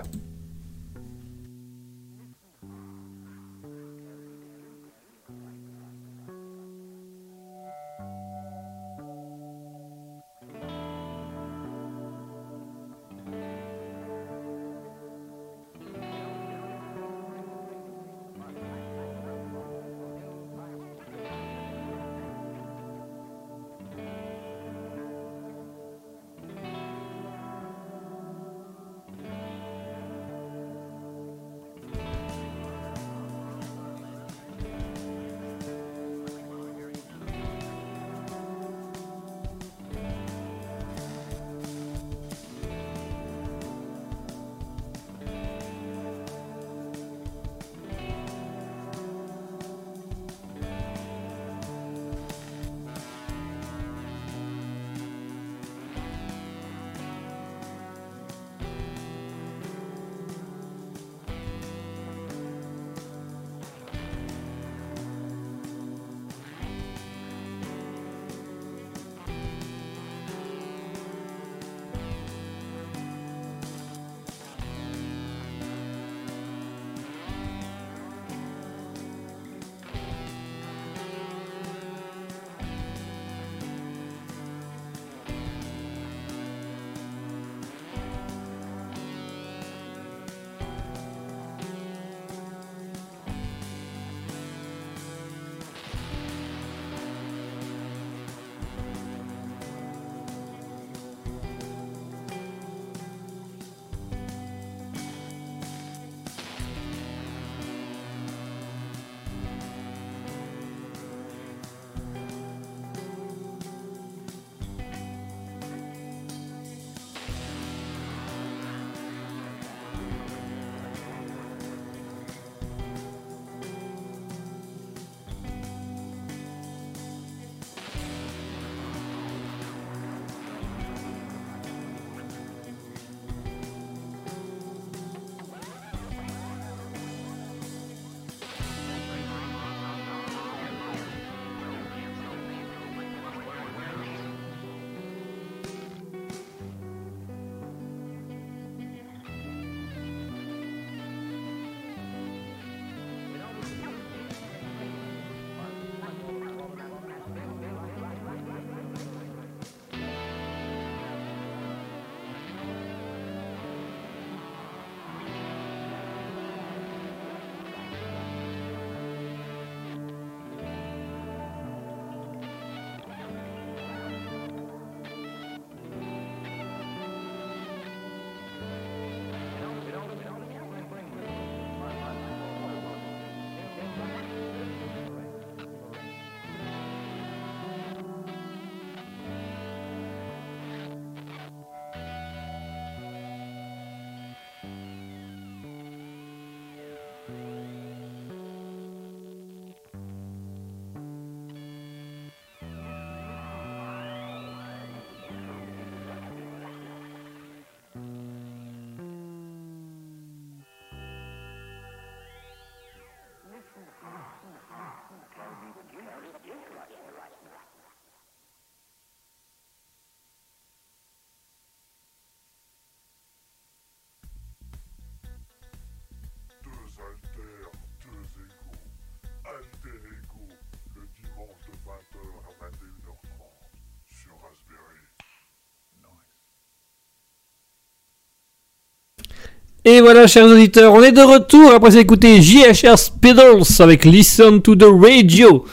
[239.87, 244.75] Et voilà, chers auditeurs, on est de retour après écouté JHR Spiddles avec Listen to
[244.75, 245.67] the Radio.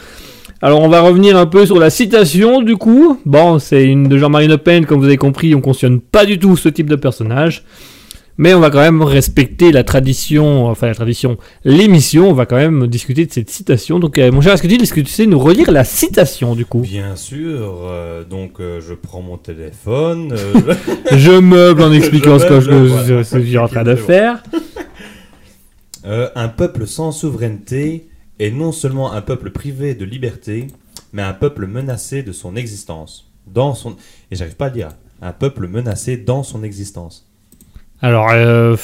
[0.62, 3.18] Alors, on va revenir un peu sur la citation, du coup.
[3.26, 6.38] Bon, c'est une de Jean-Marie Le Pen, comme vous avez compris, on cautionne pas du
[6.38, 7.64] tout ce type de personnage.
[8.42, 12.56] Mais on va quand même respecter la tradition, enfin la tradition, l'émission, on va quand
[12.56, 14.00] même discuter de cette citation.
[14.00, 16.80] Donc, euh, mon cher est-ce que tu sais nous relire la citation, du coup?
[16.80, 20.36] Bien sûr, euh, donc euh, je prends mon téléphone.
[21.12, 23.24] Je meuble en expliquant ce que je, meuble, je- voilà.
[23.24, 24.42] ce que je suis en train de faire.
[26.04, 28.08] Un peuple sans souveraineté
[28.40, 30.66] est non seulement un peuple privé de liberté,
[31.14, 33.30] mais un peuple menacé de son existence.
[33.46, 33.98] Dans son...
[34.32, 34.90] Et j'arrive pas à le dire.
[35.22, 37.28] Un peuple menacé dans son existence.
[38.02, 38.76] Alors, euh,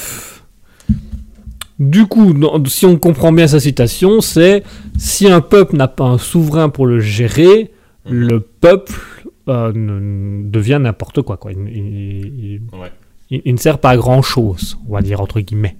[1.78, 2.34] du coup,
[2.66, 4.62] si on comprend bien sa citation, c'est
[4.96, 7.70] si un peuple n'a pas un souverain pour le gérer,
[8.04, 8.94] le peuple
[9.48, 11.36] euh, ne- devient n'importe quoi.
[11.36, 11.52] quoi.
[11.52, 12.92] Il, il- il- Ouais.
[13.30, 15.76] il- il ne sert pas à grand chose, on va dire entre guillemets.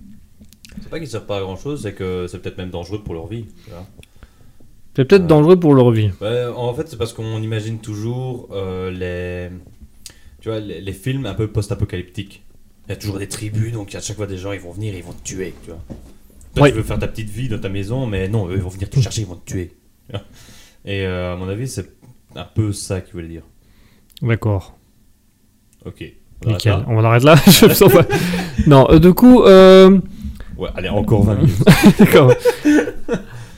[0.81, 3.13] C'est pas qu'ils servent pas à grand chose, c'est que c'est peut-être même dangereux pour
[3.15, 3.45] leur vie.
[4.97, 5.29] C'est peut-être Ouais.
[5.29, 6.11] dangereux pour leur vie.
[6.57, 9.51] En fait, c'est parce qu'on imagine toujours euh, les,
[10.41, 12.43] tu vois, les, les films un peu post-apocalyptiques.
[12.89, 14.95] Il y a toujours des tribus, donc à chaque fois des gens ils vont venir,
[14.95, 15.81] ils vont te tuer, tu vois.
[16.55, 16.71] Toi, Ouais.
[16.71, 18.89] tu veux faire ta petite vie dans ta maison, mais non, eux ils vont venir
[18.89, 19.73] te chercher, ils vont te tuer.
[20.85, 21.87] Et euh, à mon avis, c'est
[22.35, 23.43] un peu ça qu'il voulait dire.
[24.23, 24.77] D'accord.
[25.85, 26.03] Ok.
[26.45, 26.73] On arrête Nickel.
[26.73, 27.35] là On arrête là.
[27.47, 28.07] Je me sens pas-
[28.67, 29.99] non, euh, du coup, euh,
[30.57, 31.65] Ouais, allez, encore 20 minutes.
[31.99, 32.33] D'accord.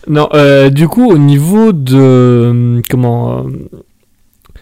[0.08, 0.28] non,
[0.70, 2.82] du coup, au niveau de.
[2.90, 3.46] Comment.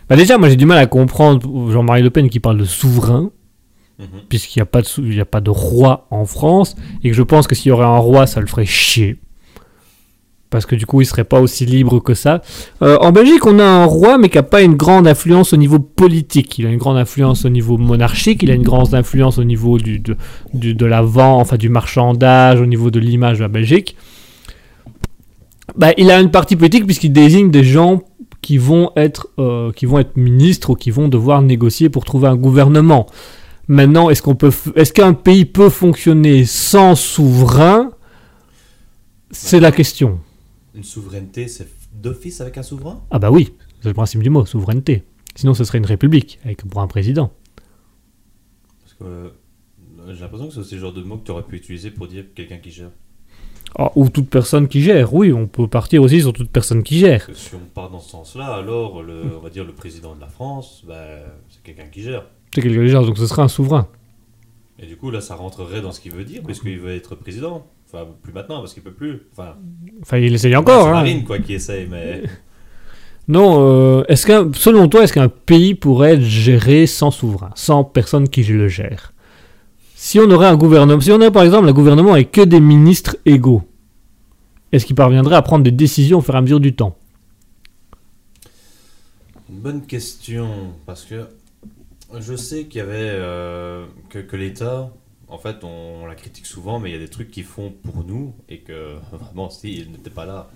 [0.08, 3.30] bah déjà, moi j'ai du mal à comprendre Jean-Marie Le Pen qui parle de souverain,
[3.98, 4.06] Mhm.
[4.28, 7.72] puisqu'il n'y a, pas de roi en France, et que je pense que s'il y
[7.72, 9.16] aurait un roi, ça le ferait chier.
[10.50, 12.40] Parce que du coup, il serait pas aussi libre que ça.
[12.80, 15.58] Euh, en Belgique, on a un roi, mais qui n'a pas une grande influence au
[15.58, 16.58] niveau politique.
[16.58, 19.76] Il a une grande influence au niveau monarchique, il a une grande influence au niveau
[19.78, 20.00] du-
[20.54, 23.94] de la vente, enfin du marchandage, au niveau de l'image de la Belgique.
[25.76, 28.02] Bah, il a une partie politique puisqu'il désigne des gens
[28.40, 32.28] qui vont être, euh, qui vont être ministres ou qui vont devoir négocier pour trouver
[32.28, 33.06] un gouvernement.
[33.68, 37.90] Maintenant, est-ce qu'on peut, f- est-ce qu'un pays peut fonctionner sans souverain?
[39.30, 40.20] C'est la question.
[40.74, 43.02] Une souveraineté, c'est d'office avec un souverain?
[43.10, 45.04] Ah bah oui, c'est le principe du mot, souveraineté.
[45.34, 47.30] Sinon, ce serait une république avec pour un président.
[48.80, 49.28] Parce que euh,
[50.14, 52.24] j'ai l'impression que c'est le genre de mot que tu aurais pu utiliser pour dire
[52.34, 52.90] quelqu'un qui gère.
[53.76, 55.12] Ah, ou toute personne qui gère.
[55.12, 57.28] Oui, on peut partir aussi sur toute personne qui gère.
[57.34, 60.28] Si on part dans ce sens-là, alors le, on va dire le président de la
[60.28, 61.04] France, bah,
[61.50, 62.24] c'est quelqu'un qui gère.
[62.54, 63.88] C'est quelque chose, donc ce serait un souverain.
[64.80, 67.66] Et du coup, là, ça rentrerait dans ce qu'il veut dire, puisqu'il veut être président.
[67.86, 69.22] Enfin, plus maintenant, parce qu'il peut plus.
[69.32, 69.56] Enfin,
[70.02, 70.82] Enfin, il essaye encore.
[70.84, 70.92] c'est hein.
[70.92, 72.22] Marine, quoi, qui essaye, mais.
[73.30, 77.84] Non, euh, est-ce qu'un, selon toi, est-ce qu'un pays pourrait être géré sans souverain, sans
[77.84, 79.12] personne qui le gère?
[79.94, 82.58] Si on aurait un gouvernement, si on aurait par exemple un gouvernement avec que des
[82.60, 83.62] ministres égaux,
[84.72, 86.96] est-ce qu'il parviendrait à prendre des décisions au fur et à mesure du temps?
[89.50, 90.48] Une bonne question,
[90.86, 91.26] parce que
[92.18, 93.10] je sais qu'il y avait.
[93.12, 94.90] euh, que, que l'État,
[95.28, 97.70] en fait, on, on la critique souvent, mais il y a des trucs qu'ils font
[97.70, 100.48] pour nous, et que vraiment, s'ils n'étaient pas là,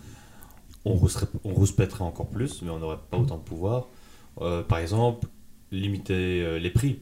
[0.85, 0.99] on,
[1.45, 3.89] on rouspèterait encore plus, mais on n'aurait pas autant de pouvoir.
[4.41, 5.27] Euh, par exemple,
[5.70, 7.01] limiter euh, les prix.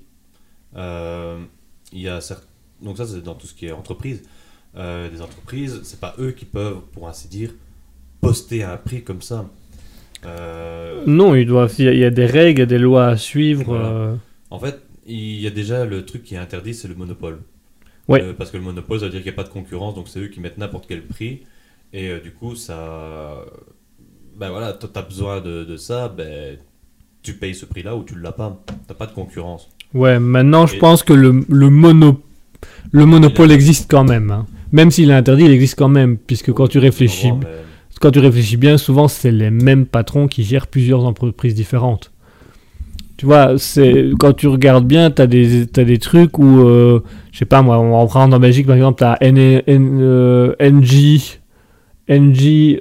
[0.77, 2.47] Il y a certes-
[2.83, 4.23] Donc, ça, c'est dans tout ce qui est entreprise.
[4.77, 7.51] Des entreprises, c'est pas eux qui peuvent, pour ainsi dire,
[8.21, 9.49] poster un prix comme ça.
[10.25, 13.17] Euh, Non, il doit, il y, a, il y a des règles, des lois à
[13.17, 13.65] suivre.
[13.65, 13.87] Voilà.
[13.89, 14.15] euh,
[14.51, 17.39] En fait, il y a déjà le truc qui est interdit, c'est le monopole.
[18.09, 18.23] Ouais.
[18.23, 20.09] Euh, parce que le monopole, ça veut dire qu'il n'y a pas de concurrence, donc
[20.09, 21.43] c'est eux qui mettent n'importe quel prix.
[21.93, 23.45] Et euh, du coup, ça.
[24.37, 26.57] Ben voilà, toi, t'as besoin de, de ça, ben
[27.23, 28.59] tu payes ce prix-là ou tu l'as pas.
[28.89, 29.69] T'as pas de concurrence.
[29.93, 32.23] Ouais, maintenant je Et- pense que le, le, mono,
[32.93, 34.31] le monopole existe quand même.
[34.31, 34.47] hein.
[34.73, 37.33] Même s'il est interdit, il existe quand même, puisque quand tu réfléchis,
[38.01, 42.13] quand tu réfléchis bien, souvent c'est les mêmes patrons qui gèrent plusieurs entreprises différentes.
[43.21, 47.01] Tu vois, c'est quand tu regardes bien, tu as des, t'as des trucs où, euh,
[47.33, 49.99] je sais pas moi, on va prendre en Belgique par exemple, tu as N, N-
[50.01, 51.21] euh, NG,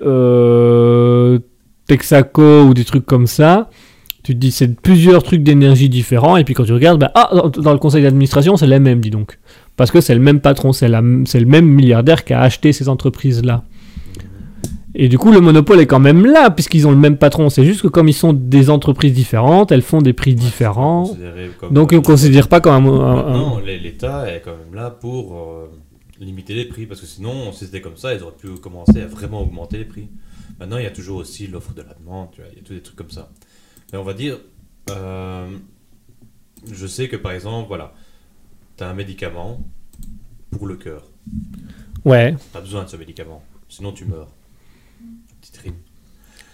[0.02, 1.40] euh,
[1.88, 3.70] Texaco ou des trucs comme ça.
[4.24, 7.32] Tu te dis, c'est plusieurs trucs d'énergie différents, et puis quand tu regardes, bah, ah,
[7.57, 9.40] dans, le conseil d'administration, c'est les mêmes, dis donc.
[9.76, 12.72] Parce que c'est le même patron, c'est la- c'est le même milliardaire qui a acheté
[12.72, 13.64] ces entreprises-là.
[14.95, 17.49] Et du coup, le monopole est quand même là, puisqu'ils ont le même patron.
[17.49, 21.06] C'est juste que comme ils sont des entreprises différentes, elles font des prix différents.
[21.72, 22.88] Donc, on ne considère pas comme un...
[23.57, 25.68] un- l'É- l'État est quand même là pour euh,
[26.20, 29.06] limiter les prix, parce que sinon, si c'était comme ça, ils auraient pu commencer à
[29.06, 30.07] vraiment augmenter les prix.
[30.60, 32.64] Maintenant, il y a toujours aussi l'offre de la demande, tu vois, il y a
[32.66, 33.30] tous des trucs comme ça.
[33.94, 34.38] Mais on va dire,
[34.90, 35.48] euh,
[36.72, 37.94] je sais que par exemple, voilà,
[38.78, 39.61] tu as un médicament,
[40.52, 41.03] pour le cœur.
[42.06, 44.30] Ouais, T'as besoin de ce médicament, sinon tu meurs.
[45.41, 45.76] Petite rime.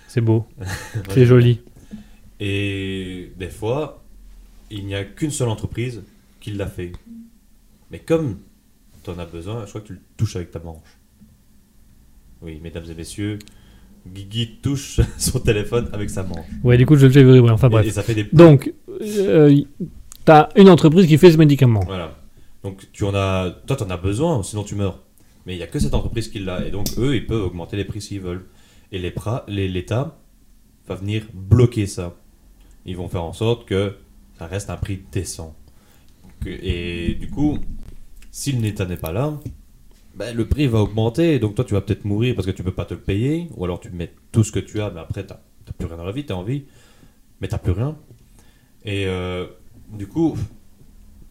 [0.07, 0.45] c'est beau.
[1.09, 1.61] C'est joli.
[2.39, 4.03] Et des fois,
[4.69, 6.03] il n'y a qu'une seule entreprise
[6.39, 6.91] qui l'a fait.
[7.91, 8.39] Mais comme
[9.03, 10.97] tu en as besoin, je crois que tu le touches avec ta manche.
[12.41, 13.39] Oui, mesdames et messieurs,
[14.07, 16.45] Guigui touche son téléphone avec sa manche.
[16.63, 17.49] Ouais, du coup, je le fais vibrer.
[17.49, 17.87] Enfin bref.
[17.87, 18.25] Et, ça fait des.
[18.25, 19.61] Donc, euh,
[20.25, 21.83] t'as une entreprise qui fait ce médicament.
[21.85, 22.17] Voilà.
[22.63, 25.03] Donc tu en as, toi t'en as besoin, sinon tu meurs.
[25.45, 26.65] Mais il n'y a que cette entreprise qui l'a.
[26.65, 28.45] Et donc eux, ils peuvent augmenter les prix s'ils veulent.
[28.95, 30.17] Et l'État
[30.87, 32.15] va venir bloquer ça.
[32.85, 33.97] Ils vont faire en sorte que
[34.37, 35.55] ça reste un prix décent.
[36.45, 37.57] Et du coup,
[38.31, 39.37] si l'État n'est pas là,
[40.15, 41.39] ben, le prix va augmenter.
[41.39, 43.49] Donc toi, tu vas peut-être mourir parce que tu peux pas te le payer.
[43.57, 45.97] Ou alors tu mets tout ce que tu as, mais après, tu n'as plus rien
[45.97, 46.63] dans la vie, tu as envie.
[47.41, 47.97] Mais tu plus rien.
[48.85, 49.45] Et euh,
[49.91, 50.37] du coup,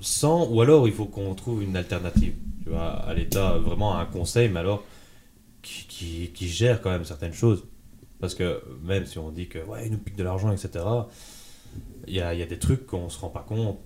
[0.00, 2.34] sans, ou alors il faut qu'on trouve une alternative.
[2.62, 4.84] Tu vois, à l'État, vraiment un conseil, mais alors
[5.64, 7.64] qui, qui, qui gère quand même certaines choses.
[8.20, 10.84] Parce que même si on dit que ouais, ils nous piquent de l'argent, etc.,
[12.06, 13.78] il y a, il y a des trucs qu'on se rend pas compte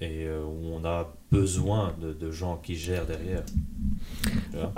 [0.00, 3.42] et euh, où on a besoin de, de gens qui gèrent derrière.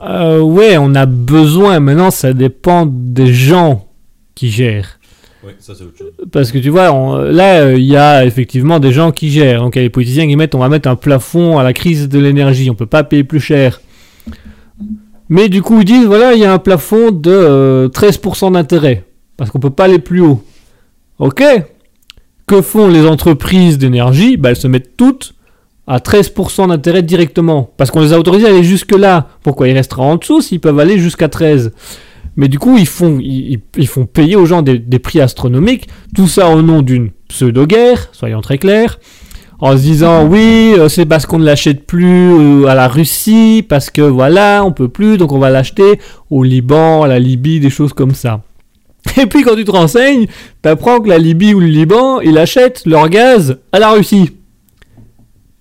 [0.02, 1.80] Euh, ouais, on a besoin.
[1.80, 3.88] Maintenant, ça dépend des gens
[4.34, 4.98] qui gèrent.
[5.44, 6.12] Oui, ça c'est autre chose.
[6.32, 9.60] Parce que tu vois, on- là, euh, il y a effectivement des gens qui gèrent.
[9.60, 11.72] Donc, il y a les politiciens qui mettent, on va mettre un plafond à la
[11.72, 12.70] crise de l'énergie.
[12.70, 13.80] On peut pas payer plus cher.
[15.34, 19.02] Mais du coup, ils disent, voilà, il y a un plafond de euh, 13% d'intérêt.
[19.36, 20.44] Parce qu'on peut pas aller plus haut.
[21.18, 21.42] Ok.
[22.46, 24.36] Que font les entreprises d'énergie?
[24.36, 25.34] Bah, Elles se mettent toutes
[25.88, 27.68] à 13% d'intérêt directement.
[27.76, 29.26] Parce qu'on les a autorisées à aller jusque-là.
[29.42, 29.66] Pourquoi?
[29.66, 31.72] Ils restera en dessous s'ils peuvent aller jusqu'à 13
[32.36, 33.20] mais du coup, ils font,
[34.12, 35.86] payer aux gens des, des prix astronomiques,
[36.16, 38.98] tout ça au nom d'une pseudo-guerre, soyons très clairs,
[39.60, 43.64] en se disant oui, euh, c'est parce qu'on ne l'achète plus euh, à la Russie,
[43.68, 45.98] parce que voilà, on peut plus, donc on va l'acheter
[46.30, 48.42] au Liban, à la Libye, des choses comme ça.
[49.20, 50.26] Et puis quand tu te renseignes,
[50.62, 54.30] t'apprends que la Libye ou le Liban, ils achètent leur gaz à la Russie.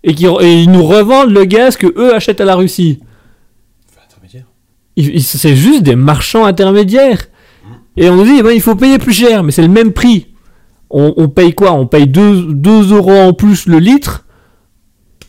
[0.04, 3.00] Et, qu'ils- et ils nous revendent le gaz que eux achètent à la Russie.
[5.20, 7.24] C'est juste des marchands intermédiaires.
[7.98, 9.92] Et on nous dit, eh ben, il faut payer plus cher, mais c'est le même
[9.92, 10.28] prix.
[10.96, 11.74] On, paye quoi?
[11.74, 14.26] On paye 2, euros en plus le litre,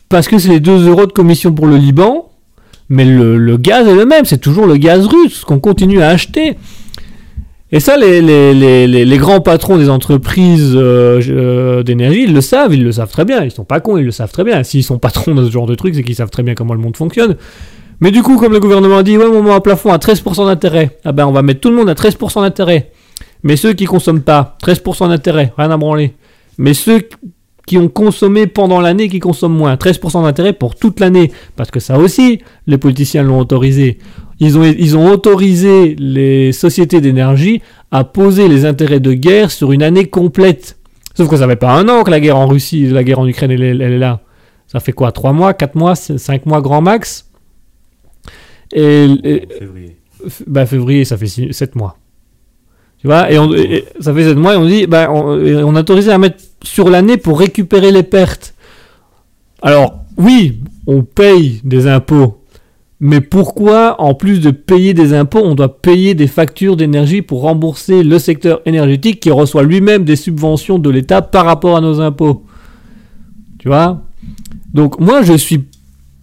[0.09, 2.29] parce que c'est les 2 euros de commission pour le Liban,
[2.87, 6.55] mais le, gaz est le même, c'est toujours le gaz russe qu'on continue à acheter.
[7.71, 12.91] Et ça, les, grands patrons des entreprises euh, euh, d'énergie, ils le savent, ils le
[12.91, 14.61] savent très bien, ils sont pas cons, ils le savent très bien.
[14.61, 16.79] S'ils sont patrons de ce genre de truc, c'est qu'ils savent très bien comment le
[16.79, 17.37] monde fonctionne.
[18.01, 20.99] Mais du coup, comme le gouvernement dit, ouais, on met un plafond à 13% d'intérêt,
[21.05, 22.91] ah ben on va mettre tout le monde à 13% d'intérêt.
[23.45, 26.13] Mais ceux qui consomment pas, 13% d'intérêt, rien à branler.
[26.57, 27.07] Mais ceux
[27.67, 31.31] qui ont consommé pendant l'année, qui consomment moins, 13% d'intérêt pour toute l'année.
[31.55, 33.99] Parce que ça aussi, les politiciens l'ont autorisé.
[34.39, 37.61] Ils ont, ils ont autorisé les sociétés d'énergie
[37.91, 40.77] à poser les intérêts de guerre sur une année complète.
[41.15, 43.27] Sauf que ça fait pas un an que la guerre en Russie, la guerre en
[43.27, 44.19] Ukraine, elle, est- elle est là.
[44.67, 47.29] Ça fait quoi 3 mois, 4 mois, 5 mois grand max?
[48.73, 49.07] Et,
[49.59, 49.97] février.
[50.47, 51.97] Bah, février, ça fait 7 mois.
[53.05, 53.51] Tu vois, et, on,
[53.99, 56.89] ça fait 7 mois et on dit, bah, on, on a autorisé à mettre sur
[56.89, 58.55] l'année pour récupérer les pertes.
[59.61, 62.41] Alors, oui, on paye des impôts.
[62.99, 67.41] Mais pourquoi, en plus de payer des impôts, on doit payer des factures d'énergie pour
[67.41, 72.01] rembourser le secteur énergétique qui reçoit lui-même des subventions de l'État par rapport à nos
[72.01, 72.43] impôts?
[73.59, 74.01] Tu vois?
[74.73, 75.63] Donc, moi, je suis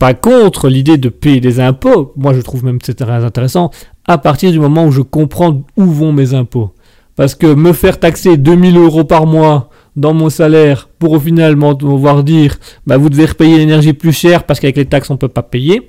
[0.00, 2.12] pas contre l'idée de payer des impôts.
[2.16, 3.70] Moi, je trouve même que c'est très intéressant
[4.06, 6.72] à partir du moment où je comprends où vont mes impôts.
[7.16, 11.56] Parce que me faire taxer 2000 euros par mois dans mon salaire pour au final
[11.56, 12.56] m'en- m'avoir dire
[12.86, 15.88] bah, vous devez repayer l'énergie plus cher parce qu'avec les taxes on peut pas payer.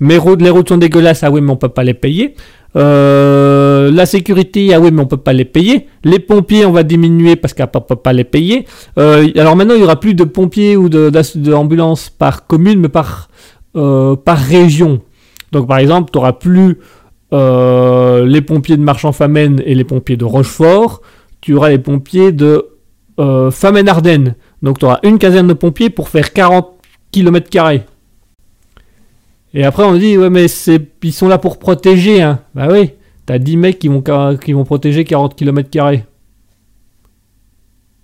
[0.00, 2.36] Mes routes, les routes sont dégueulasses, ah oui, mais on peut pas les payer.
[2.76, 5.88] Euh, la sécurité, ah oui, mais on peut pas les payer.
[6.04, 8.64] Les pompiers, on va diminuer parce qu'on peut pas les payer.
[8.98, 13.28] Euh, alors maintenant, il y aura plus de pompiers ou d'ambulances par commune, mais par,
[13.76, 15.00] euh, par région.
[15.50, 16.78] Donc par exemple, tu n'auras plus
[17.32, 21.02] euh, les pompiers de Marchand-Famenne et les pompiers de Rochefort.
[21.40, 22.66] Tu auras les pompiers de
[23.20, 24.34] euh, Famenne-Ardennes.
[24.62, 26.68] Donc tu auras une caserne de pompiers pour faire 40
[27.10, 27.48] km.
[29.54, 30.46] Et après on dit, ouais mais
[31.02, 32.22] ils sont là pour protéger.
[32.22, 32.40] Hein.
[32.54, 32.92] Bah oui,
[33.26, 34.02] t'as 10 mecs qui vont,
[34.42, 35.68] qui vont protéger 40 km.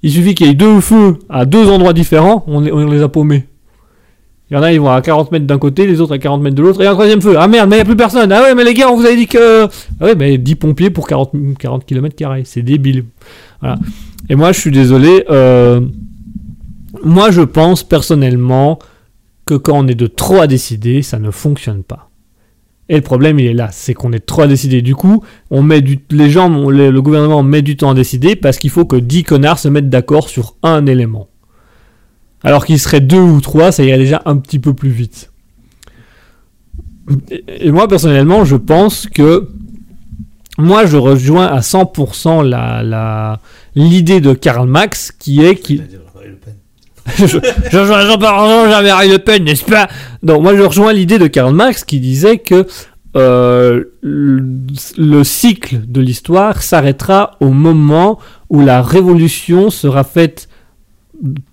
[0.02, 3.46] Il suffit qu'il y ait deux feux à deux endroits différents, on les a paumés.
[4.51, 6.43] Il y en a, ils vont à 40 mètres d'un côté, les autres à 40
[6.43, 7.35] mètres de l'autre, et un troisième feu.
[7.39, 8.31] Ah merde, mais il n'y a plus personne.
[8.31, 9.65] Ah ouais, mais les gars, on vous avait dit que.
[10.01, 12.15] Ah ouais, mais 10 pompiers pour 40, 40 km,
[12.45, 13.05] c'est débile.
[13.61, 13.77] Voilà.
[14.29, 15.25] Et moi, je suis désolé.
[15.31, 15.81] euh,
[17.03, 18.79] Moi, je pense personnellement
[19.47, 22.11] que quand on est de trop à décider, ça ne fonctionne pas.
[22.91, 24.83] Et le problème, il est là, c'est qu'on est trop à décider.
[24.83, 28.59] Du coup, on met du, les gens, le gouvernement met du temps à décider parce
[28.59, 31.29] qu'il faut que 10 connards se mettent d'accord sur un élément.
[32.45, 35.31] Alors qu'il serait deux ou trois, ça irait déjà un petit peu plus vite.
[37.31, 39.49] Et, et moi, personnellement, je pense que
[40.59, 43.41] moi, je rejoins à 100% la, la,
[43.75, 45.85] l'idée de Karl Marx qui est qu'il
[47.19, 49.89] je, je, parle Jean-Marie Le Pen, n'est-ce pas?
[50.23, 52.66] Donc moi je rejoins l'idée de Karl Marx qui disait que
[53.15, 54.43] euh, le,
[54.97, 58.19] le cycle de l'histoire s'arrêtera au moment
[58.49, 60.49] où la révolution sera faite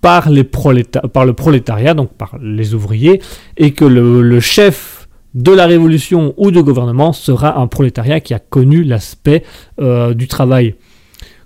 [0.00, 3.20] par, le prolétariat, donc par les ouvriers,
[3.56, 8.38] et que le, chef de la révolution ou du gouvernement sera un prolétariat qui a
[8.38, 9.44] connu l'aspect
[9.80, 10.74] euh, du travail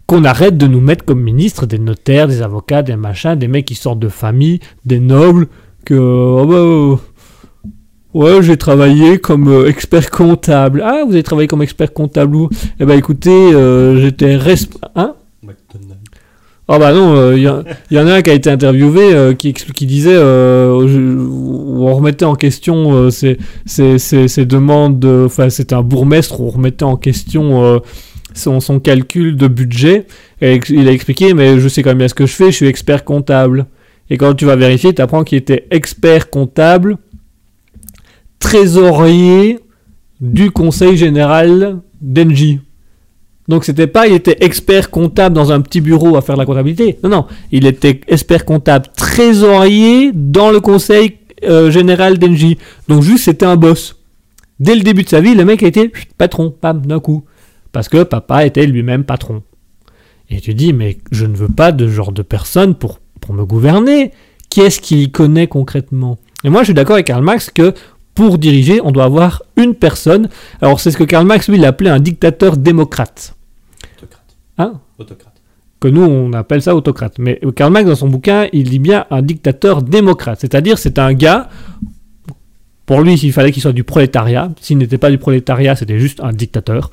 [0.07, 3.65] qu'on arrête de nous mettre comme ministres des notaires, des avocats, des machins, des mecs
[3.65, 5.49] qui sortent de famille, des nobles,
[5.85, 6.97] que oh bah, euh,
[8.15, 10.83] ouais j'ai travaillé comme euh, expert comptable.
[10.85, 12.49] Ah vous avez travaillé comme expert comptable où?
[12.79, 14.39] Eh ben écoutez euh, j'étais
[14.95, 15.15] hein?
[16.69, 17.63] Ah bah non, il y, a-
[17.93, 22.25] y en a un qui a été interviewé euh, qui, qui disait euh, on remettait
[22.25, 27.79] en question euh, ses demandes, de- enfin c'était un bourgmestre, on remettait en question euh,
[28.35, 30.07] son, son calcul de budget,
[30.41, 32.57] et il a expliqué mais je sais quand même bien ce que je fais, je
[32.57, 33.67] suis expert comptable.
[34.11, 36.97] Et quand tu vas vérifier, tu apprends qu'il était expert comptable,
[38.39, 39.59] trésorier
[40.21, 42.61] du conseil général d'Engie.
[43.49, 46.47] Donc c'était pas, il était expert comptable dans un petit bureau à faire de la
[46.47, 46.99] comptabilité.
[47.03, 52.59] Non, non, il était expert comptable trésorier dans le conseil euh, général d'Engie.
[52.89, 53.97] Donc juste c'était un boss.
[54.59, 57.25] Dès le début de sa vie, le mec a été patron, pam, d'un coup.
[57.73, 59.43] Parce que papa était lui-même patron.
[60.31, 63.45] Et tu dis, mais je ne veux pas de genre de personne pour, pour me
[63.45, 64.13] gouverner.
[64.49, 66.19] Qui est-ce qui y connaît concrètement?
[66.43, 67.75] Et moi je suis d'accord avec Karl Marx que
[68.17, 70.29] pour diriger, on doit avoir une personne.
[70.61, 73.37] Alors c'est ce que Karl Marx, lui, il appelait un dictateur démocrate.
[73.97, 74.37] Autocrate.
[74.59, 74.81] Hein?
[74.99, 75.35] Autocrate.
[75.79, 77.19] que nous on appelle ça autocrate.
[77.19, 81.13] Mais Karl Marx dans son bouquin, il dit bien un dictateur démocrate, c'est-à-dire c'est un
[81.13, 81.51] gars,
[82.87, 86.21] pour lui il fallait qu'il soit du prolétariat, s'il n'était pas du prolétariat c'était juste
[86.23, 86.91] un dictateur,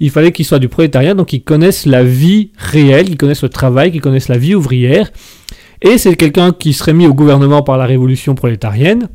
[0.00, 3.50] il fallait qu'il soit du prolétariat, donc qu'il connaisse la vie réelle, qu'il connaisse le
[3.50, 5.12] travail, qu'il connaisse la vie ouvrière,
[5.82, 9.08] et c'est quelqu'un qui serait mis au gouvernement par la révolution prolétarienne,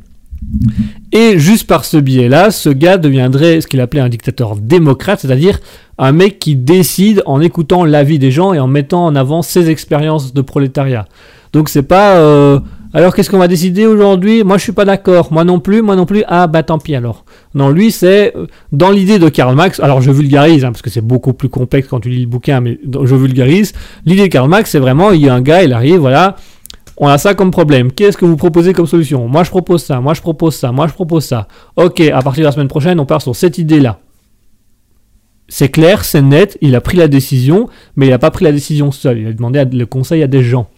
[1.12, 5.58] et juste par ce biais-là, ce gars deviendrait ce qu'il appelait un dictateur démocrate, c'est-à-dire
[5.98, 9.70] un mec qui décide en écoutant l'avis des gens et en mettant en avant ses
[9.70, 11.06] expériences de prolétariat.
[11.52, 12.60] Donc c'est pas euh,
[12.94, 14.44] alors qu'est-ce qu'on va décider aujourd'hui?
[14.44, 16.24] Moi je suis pas d'accord, moi non plus, moi non plus.
[16.26, 17.24] Ah bah tant pis alors.
[17.54, 19.80] Non, lui c'est euh, dans l'idée de Karl Marx.
[19.80, 22.60] Alors je vulgarise hein, parce que c'est beaucoup plus complexe quand tu lis le bouquin,
[22.60, 23.72] mais je vulgarise.
[24.06, 26.36] L'idée de Karl Marx c'est vraiment il y a un gars, il arrive, voilà.
[27.00, 27.92] On a ça comme problème.
[27.92, 29.28] Qu'est-ce que vous proposez comme solution?
[29.28, 31.46] Moi je propose ça, moi je propose ça, moi je propose ça.
[31.76, 34.00] Ok, à partir de la semaine prochaine, on part sur cette idée-là.
[35.48, 38.52] C'est clair, c'est net, il a pris la décision, mais il n'a pas pris la
[38.52, 39.18] décision seul.
[39.18, 40.68] Il a demandé le conseil à des gens.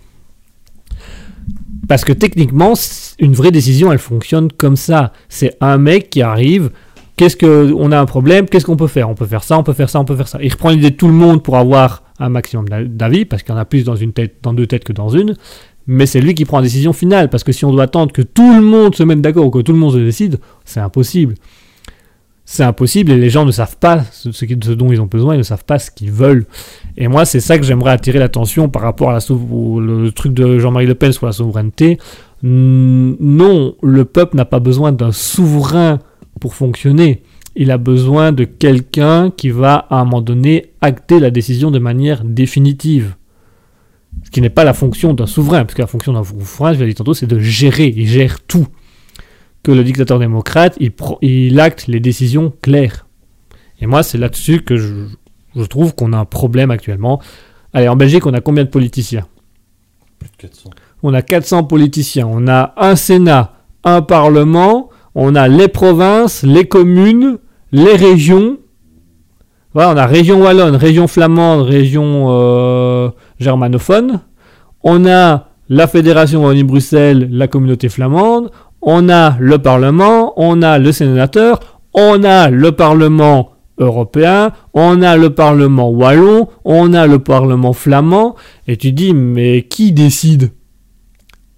[1.88, 2.74] Parce que techniquement,
[3.18, 5.12] une vraie décision, elle fonctionne comme ça.
[5.28, 6.70] C'est un mec qui arrive.
[7.16, 9.10] Qu'est-ce que on a un problème Qu'est-ce qu'on peut faire?
[9.10, 10.38] On peut faire ça, on peut faire ça, on peut faire ça.
[10.40, 13.52] Il reprend l'idée de tout le monde pour avoir un maximum d'a- d'avis, parce qu'il
[13.52, 15.34] y en a plus dans une tête, dans deux têtes que dans une.
[15.92, 18.22] Mais c'est lui qui prend la décision finale, parce que si on doit attendre que
[18.22, 21.34] tout le monde se mette d'accord ou que tout le monde se décide, c'est impossible.
[22.44, 24.28] C'est impossible et les gens ne savent pas ce,
[24.74, 26.46] dont ils ont besoin, ils ne savent pas ce qu'ils veulent.
[26.96, 30.60] Et moi, c'est ça que j'aimerais attirer l'attention par rapport à la le truc de
[30.60, 31.98] Jean-Marie Le Pen sur la souveraineté.
[32.44, 35.98] Non, le peuple n'a pas besoin d'un souverain
[36.38, 37.24] pour fonctionner.
[37.56, 41.80] Il a besoin de quelqu'un qui va, à un moment donné, acter la décision de
[41.80, 43.16] manière définitive.
[44.30, 46.78] Ce qui n'est pas la fonction d'un souverain, parce que la fonction d'un souverain, je
[46.78, 47.92] l'ai dit tantôt, c'est de gérer.
[47.96, 48.68] Il gère tout.
[49.64, 53.06] Que le dictateur démocrate, il, pro- il acte les décisions claires.
[53.80, 54.94] Et moi, c'est là-dessus que je,
[55.56, 57.20] je trouve qu'on a un problème actuellement.
[57.72, 59.26] Allez, en Belgique, on a combien de politiciens?
[60.20, 60.70] Plus de 400.
[61.02, 62.26] On a 400 politiciens.
[62.30, 64.90] On a un Sénat, un Parlement.
[65.16, 67.38] On a les provinces, les communes,
[67.72, 68.58] les régions.
[69.72, 74.20] Voilà, on a région wallonne, région flamande, région euh, germanophone.
[74.82, 78.50] On a la Fédération Wallonie-Bruxelles, la communauté flamande.
[78.82, 81.60] On a le Parlement, on a le sénateur,
[81.94, 88.34] on a le Parlement européen, on a le Parlement wallon, on a le Parlement flamand.
[88.66, 90.50] Et tu dis, mais qui décide?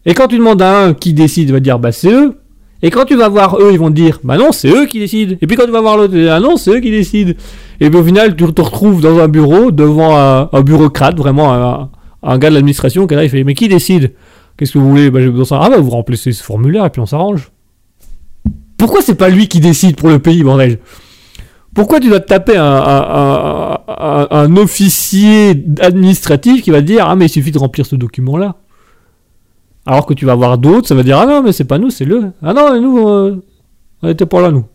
[0.04, 2.38] Et quand tu demandes à un qui décide, il va dire, bah c'est eux.
[2.82, 5.36] Et quand tu vas voir eux, ils vont dire, bah non, c'est eux qui décident.
[5.40, 7.32] Et puis quand tu vas voir l'autre, ah non, c'est eux qui décident.
[7.82, 11.90] Et puis au final, tu te retrouves dans un bureau, devant un, bureaucrate, vraiment
[12.22, 14.12] un, gars de l'administration, qui là, il fait, mais qui décide?
[14.56, 15.10] Qu'est-ce que vous voulez?
[15.10, 15.58] Bah, besoin.
[15.60, 17.50] Ah bah vous remplissez ce formulaire et puis on s'arrange.
[18.78, 20.78] Pourquoi c'est pas lui qui décide pour le pays, bordel?
[21.74, 23.76] Pourquoi tu dois taper un,
[24.56, 28.54] officier administratif qui va te dire Ah mais il suffit de remplir ce document-là?
[29.86, 31.90] Alors que tu vas voir d'autres, ça va dire Ah non mais c'est pas nous,
[31.90, 32.30] c'est le.
[32.44, 33.42] Ah non nous, euh,
[34.02, 34.66] on était pas là nous.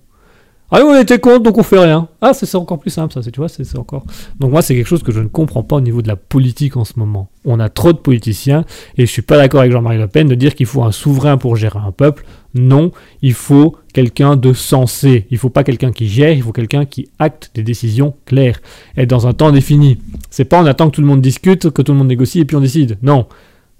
[0.69, 2.09] Ah nous on était contre donc on fait rien.
[2.21, 4.05] Ah c'est encore plus simple ça, tu vois, c'est c'est encore...
[4.39, 6.75] Donc moi c'est quelque chose que je ne comprends pas au niveau de la politique
[6.75, 7.29] en ce moment.
[7.45, 8.65] On a trop de politiciens
[8.97, 11.37] et je suis pas d'accord avec Jean-Marie Le Pen de dire qu'il faut un souverain
[11.37, 12.25] pour gérer un peuple.
[12.53, 12.91] Non,
[13.21, 15.25] il faut quelqu'un de sensé.
[15.31, 18.59] Il faut pas quelqu'un qui gère, il faut quelqu'un qui acte des décisions claires
[18.97, 19.99] et dans un temps défini.
[20.29, 22.45] C'est pas on attend que tout le monde discute, que tout le monde négocie et
[22.45, 22.97] puis on décide.
[23.01, 23.27] Non.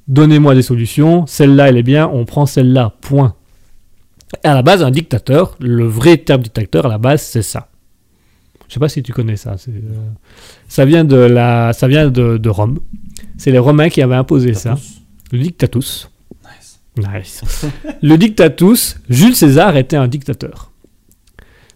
[0.07, 2.93] Donnez-moi des solutions, celle-là elle est bien, on prend celle-là.
[3.01, 3.35] Point.
[4.43, 7.69] À la base, un dictateur, le vrai terme dictateur à la base, c'est ça.
[8.67, 9.55] Je sais pas si tu connais ça.
[9.69, 9.71] euh,
[10.67, 12.79] Ça vient de la, ça vient de, de Rome.
[13.37, 14.75] C'est les Romains qui avaient imposé ça.
[15.31, 16.09] Le dictatus.
[16.43, 16.79] Nice.
[16.97, 17.65] Nice.
[18.01, 20.71] le dictatus, Jules César était un dictateur.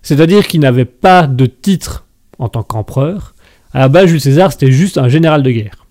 [0.01, 2.05] C'est-à-dire qu'il n'avait pas de titre
[2.39, 3.35] en tant qu'empereur.
[3.73, 5.85] À la base, Jules César, c'était juste un général de guerre.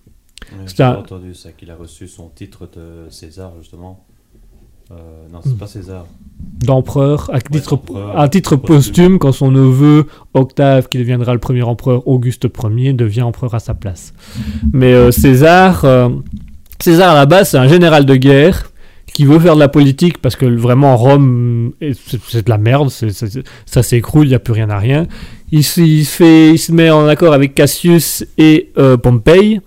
[0.66, 4.04] J'ai un- entendu ça, qu'il a reçu son titre de César, justement.
[4.90, 4.94] Euh,
[5.32, 6.04] non, c'est pas César.
[6.64, 7.36] d'empereur à
[8.22, 13.22] à titre posthume quand son neveu Octave, qui deviendra le premier empereur, Auguste Ier, devient
[13.22, 14.12] empereur à sa place.
[14.72, 16.08] Mais euh, César, euh,
[16.80, 18.72] César à la base, c'est un général de guerre
[19.12, 21.98] qui veut faire de la politique parce que vraiment Rome, est-
[22.28, 23.10] c'est de la merde, c'est-
[23.66, 25.06] ça s'écroule, il n'y a plus rien à rien.
[25.52, 28.70] Il, fait, il se met en accord avec Cassius et
[29.02, 29.60] Pompée.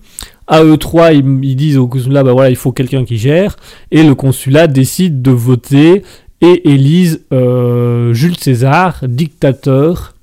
[0.47, 3.55] À eux trois, ils, disent au consulat, bah voilà, il faut quelqu'un qui gère.
[3.91, 6.03] Et le consulat décide de voter
[6.41, 10.13] et élise euh, Jules César dictateur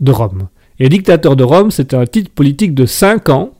[0.00, 0.48] de Rome.
[0.78, 3.52] Et dictateur de Rome, c'était un titre politique de 5 ans.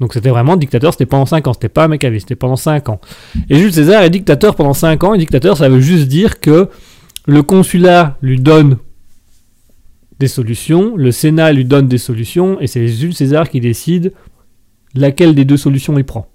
[0.00, 2.88] Donc c'était vraiment dictateur, c'était pendant 5 ans, c'était pas un mec c'était pendant 5
[2.88, 3.00] ans.
[3.48, 6.68] Et Jules César est dictateur pendant 5 ans, et dictateur, ça veut juste dire que
[7.26, 8.78] le consulat lui donne
[10.18, 14.12] des solutions, le Sénat lui donne des solutions, et c'est Jules César qui décide
[14.94, 16.28] laquelle des deux solutions il prend.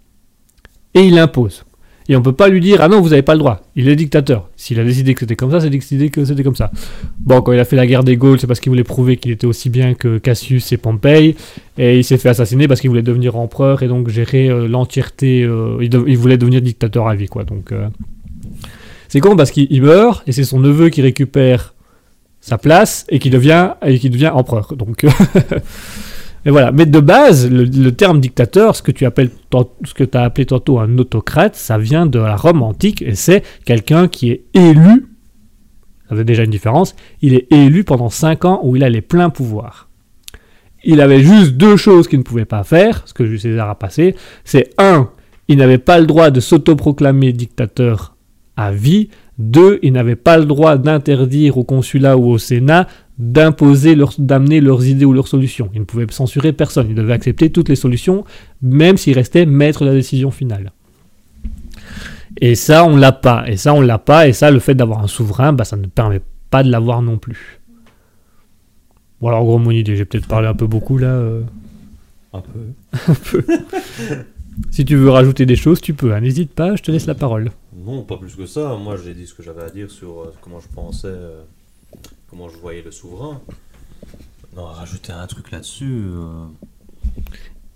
[0.94, 1.66] Et il impose.
[2.10, 3.62] Et on peut pas lui dire ah non vous avez pas le droit.
[3.76, 4.50] Il est dictateur.
[4.56, 6.72] S'il a décidé que c'était comme ça, c'est décidé que c'était comme ça.
[7.20, 9.32] Bon quand il a fait la guerre des Gaules, c'est parce qu'il voulait prouver qu'il
[9.32, 11.36] était aussi bien que Cassius et Pompée,
[11.78, 15.44] et il s'est fait assassiner parce qu'il voulait devenir empereur et donc gérer euh, l'entièreté.
[15.44, 17.44] euh, il, voulait devenir dictateur à vie quoi.
[17.44, 17.88] Donc euh,
[19.08, 21.76] c'est con parce qu'il il meurt et c'est son neveu qui récupère
[22.42, 24.76] sa place et qui devient et qui devient empereur.
[24.76, 25.06] Donc
[26.46, 26.72] Et voilà.
[26.72, 31.78] Mais de base, le, terme dictateur, ce que tu as appelé tantôt un autocrate, ça
[31.78, 35.08] vient de la Rome antique et c'est quelqu'un qui est élu.
[36.10, 36.96] Ça fait déjà une différence.
[37.22, 39.90] Il est élu pendant 5 ans où il a les pleins pouvoirs.
[40.84, 43.76] Il avait juste deux choses qu'il ne pouvait pas faire, ce que Jules César a
[43.76, 44.16] passé.
[44.46, 45.10] C'est un,
[45.50, 48.16] il n'avait pas le droit de s'autoproclamer dictateur
[48.56, 49.10] à vie.
[49.38, 52.88] Deux, il n'avait pas le droit d'interdire au consulat ou au Sénat
[53.20, 55.70] d'imposer, d'amener leurs idées ou leurs solutions.
[55.74, 56.88] Il ne pouvait censurer personne.
[56.90, 58.24] Il devait accepter toutes les solutions,
[58.62, 60.72] même s'il restait maître de la décision finale.
[62.42, 63.44] Et ça, on l'a pas.
[63.50, 64.28] Et ça, on l'a pas.
[64.28, 67.18] Et ça, le fait d'avoir un souverain, bah, ça ne permet pas de l'avoir non
[67.18, 67.60] plus.
[69.20, 71.08] Bon, alors, en gros, mon idée, j'ai peut-être parlé un peu beaucoup là.
[71.08, 71.42] euh.
[72.34, 73.44] Un peu.
[74.72, 76.14] Si tu veux rajouter des choses, tu peux.
[76.14, 76.20] hein.
[76.20, 77.50] N'hésite pas, je te laisse la parole.
[77.86, 78.76] Non, pas plus que ça.
[78.76, 81.42] Moi, j'ai dit ce que j'avais à dire sur euh, comment je pensais, euh,
[82.30, 83.42] comment je voyais le souverain.
[84.56, 86.46] Non, rajouter un truc là-dessus, euh,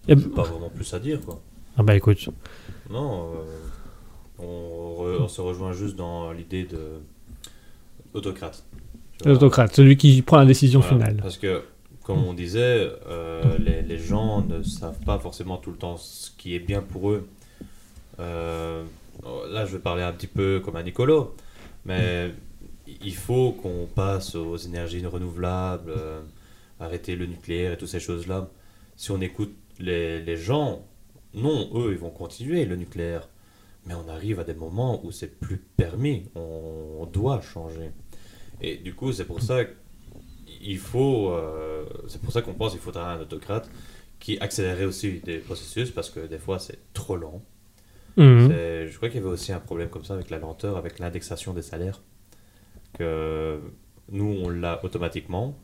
[0.07, 1.39] j'ai pas vraiment plus à dire, quoi.
[1.77, 2.29] Ah bah écoute.
[2.89, 3.59] Non, euh,
[4.39, 6.79] on, re- on se rejoint juste dans l'idée de
[8.13, 8.63] autocrate.
[9.25, 11.17] L'autocrate, celui qui prend la décision Voilà, finale.
[11.21, 11.63] Parce que,
[12.03, 16.31] comme on disait, euh, les, les gens ne savent pas forcément tout le temps ce
[16.37, 17.27] qui est bien pour eux.
[18.19, 18.83] Euh,
[19.49, 21.35] là, je vais parler un petit peu comme un Nicolo,
[21.85, 22.33] mais
[23.01, 26.21] il faut qu'on passe aux énergies renouvelables, euh,
[26.79, 28.49] arrêter le nucléaire et toutes ces choses-là.
[28.95, 30.85] Si on écoute les, les gens,
[31.33, 33.29] non, eux, ils vont continuer le nucléaire.
[33.85, 37.91] Mais on arrive à des moments où c'est plus permis, on, on doit changer.
[38.61, 39.63] Et du coup, c'est pour ça
[40.63, 43.69] il faut, euh, c'est pour ça qu'on pense qu'il faudra un autocrate
[44.19, 47.41] qui accélérerait aussi des processus parce que des fois c'est trop lent.
[48.15, 48.49] Mhm.
[48.51, 51.53] Je crois qu'il y avait aussi un problème comme ça avec la lenteur, avec l'indexation
[51.53, 52.01] des salaires.
[52.97, 53.59] Que
[54.11, 55.55] nous on l'a automatiquement,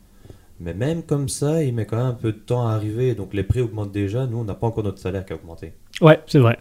[0.59, 3.13] mais même comme ça, il met quand même un peu de temps à arriver.
[3.15, 4.25] Donc les prix augmentent déjà.
[4.25, 5.73] Nous on n'a pas encore notre salaire qui a augmenté.
[6.01, 6.57] Ouais, c'est vrai.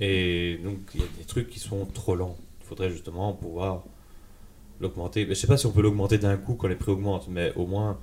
[0.00, 2.36] Et donc il y a des trucs qui sont trop lents.
[2.60, 3.82] Il faudrait justement pouvoir
[4.80, 5.26] l'augmenter.
[5.28, 7.66] Je sais pas si on peut l'augmenter d'un coup quand les prix augmentent, mais au
[7.66, 7.98] moins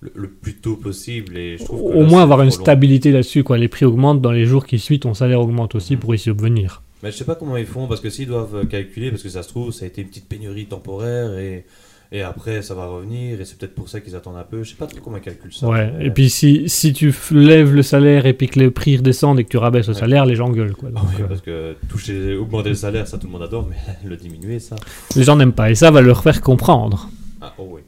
[0.00, 1.36] le, le plus tôt possible.
[1.38, 2.50] Et je trouve que Au là, moins avoir une long.
[2.50, 3.44] stabilité là-dessus.
[3.44, 3.58] quoi.
[3.58, 6.82] Les prix augmentent, dans les jours qui suivent, ton salaire augmente aussi pour y subvenir.
[7.06, 9.28] Mais je sais pas comment ils font, parce que s'ils doivent euh, calculer, parce que
[9.28, 11.64] ça se trouve, ça a été une petite pénurie temporaire et,
[12.10, 14.64] et après ça va revenir, et c'est peut-être pour ça qu'ils attendent un peu.
[14.64, 15.68] Je sais pas trop comment ils calculent ça.
[15.68, 18.96] Ouais, mais- et puis si, si tu lèves le salaire et puis que les prix
[18.96, 20.00] redescendent et que tu rabaisses le Ouais.
[20.00, 20.74] salaire, les gens gueulent.
[20.74, 20.88] Quoi.
[20.96, 23.68] Ah Donc, oui, euh, parce que toucher, augmenter le salaire, ça tout le monde adore,
[23.70, 23.76] mais
[24.08, 24.74] le diminuer, ça.
[25.14, 27.08] les gens n'aiment pas et ça va leur faire comprendre.
[27.40, 27.82] Ah, oh oui.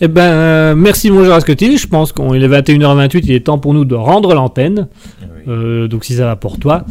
[0.00, 1.76] Eh ben, euh, merci mon Asketil.
[1.76, 4.86] Je pense qu'il est 21h28, il est temps pour nous de rendre l'antenne.
[5.20, 5.42] Ah oui.
[5.48, 6.84] Euh, donc si ça va pour toi.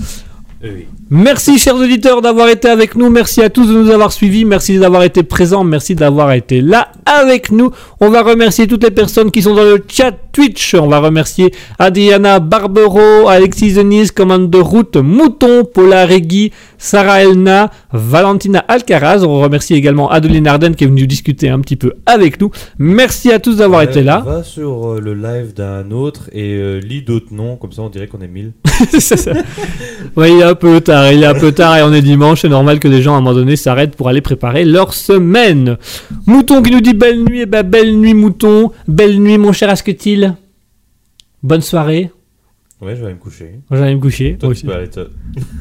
[1.09, 3.09] Merci chers auditeurs d'avoir été avec nous.
[3.09, 4.43] Merci à tous de nous avoir suivis.
[4.43, 5.63] Merci d'avoir été présents.
[5.63, 7.71] Merci d'avoir été là avec nous.
[7.99, 10.73] On va remercier toutes les personnes qui sont dans le chat Twitch.
[10.73, 17.69] On va remercier Adriana Barbero, Alexis Denis, Commande de Route, Mouton, Paula Regui, Sarah Elna,
[17.91, 19.23] Valentina Alcaraz.
[19.23, 22.51] On remercie également Adeline Arden qui est venue discuter un petit peu avec nous.
[22.79, 24.23] Merci à tous d'avoir Ouais, été là.
[24.25, 27.89] Va sur euh, le live d'un autre et euh, lis d'autres noms, comme ça on
[27.89, 28.53] dirait qu'on est 1000.
[28.99, 29.33] C'est ça.
[30.15, 32.41] Ouais, il est un peu tard, il est un peu tard et on est dimanche,
[32.41, 35.77] c'est normal que les gens à un moment donné s'arrêtent pour aller préparer leur semaine.
[36.25, 39.69] Mouton qui nous dit belle nuit, eh ben belle nuit Mouton, belle nuit mon cher
[39.69, 40.35] Asketil.
[41.43, 42.11] Bonne soirée.
[42.79, 43.59] Ouais, je vais aller me coucher.
[43.69, 44.37] Moi j'allais me coucher.
[44.39, 44.65] Toi, moi tu aussi.
[44.67, 45.09] peux aller te-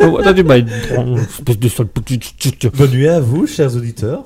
[0.01, 0.69] Oh, attends, tu vas être-
[1.39, 2.21] espèce de sale petit-
[2.77, 4.25] Bonne nuit à vous, chers auditeurs.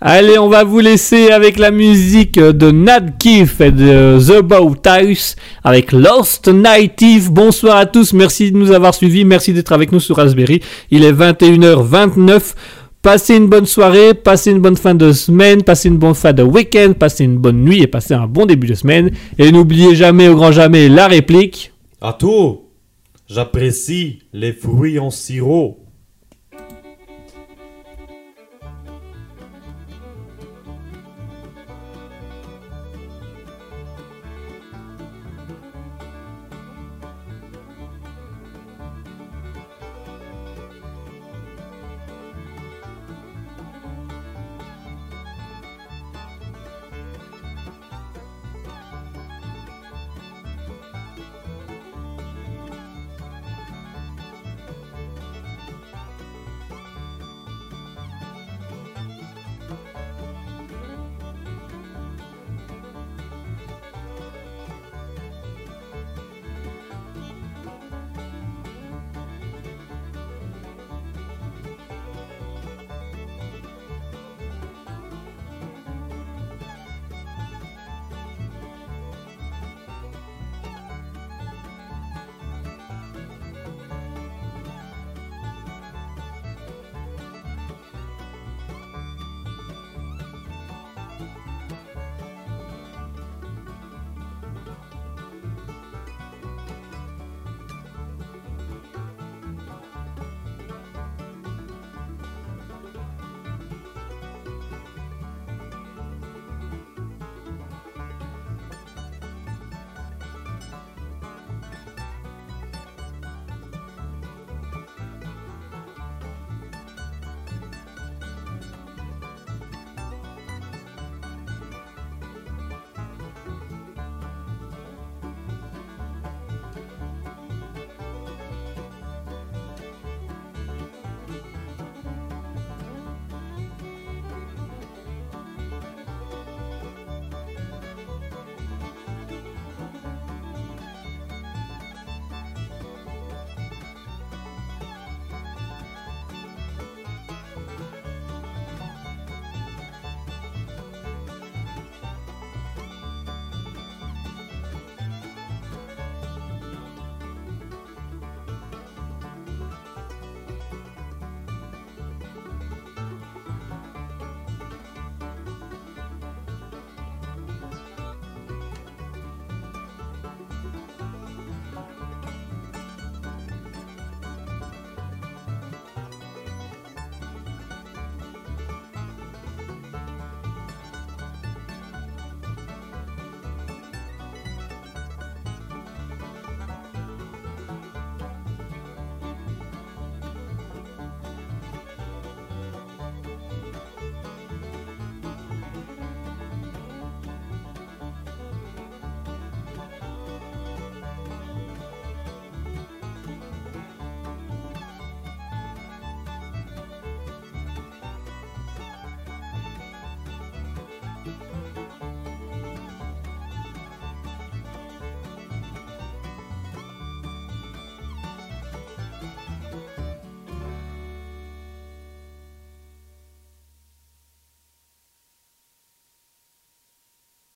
[0.00, 4.76] Allez, on va vous laisser avec la musique de Nat Keefe et de The Bow
[4.84, 5.34] House
[5.64, 7.32] avec Lost Native.
[7.32, 10.60] Bonsoir à tous, merci de nous avoir suivis, merci d'être avec nous sur Raspberry.
[10.90, 12.54] Il est 21h29.
[13.02, 16.42] Passez une bonne soirée, passez une bonne fin de semaine, passez une bonne fin de
[16.42, 19.10] week-end, passez une bonne nuit et passez un bon début de semaine.
[19.38, 21.72] Et n'oubliez jamais, au grand jamais, la réplique.
[22.06, 22.68] À tout
[23.28, 25.83] J'apprécie les fruits en sirop.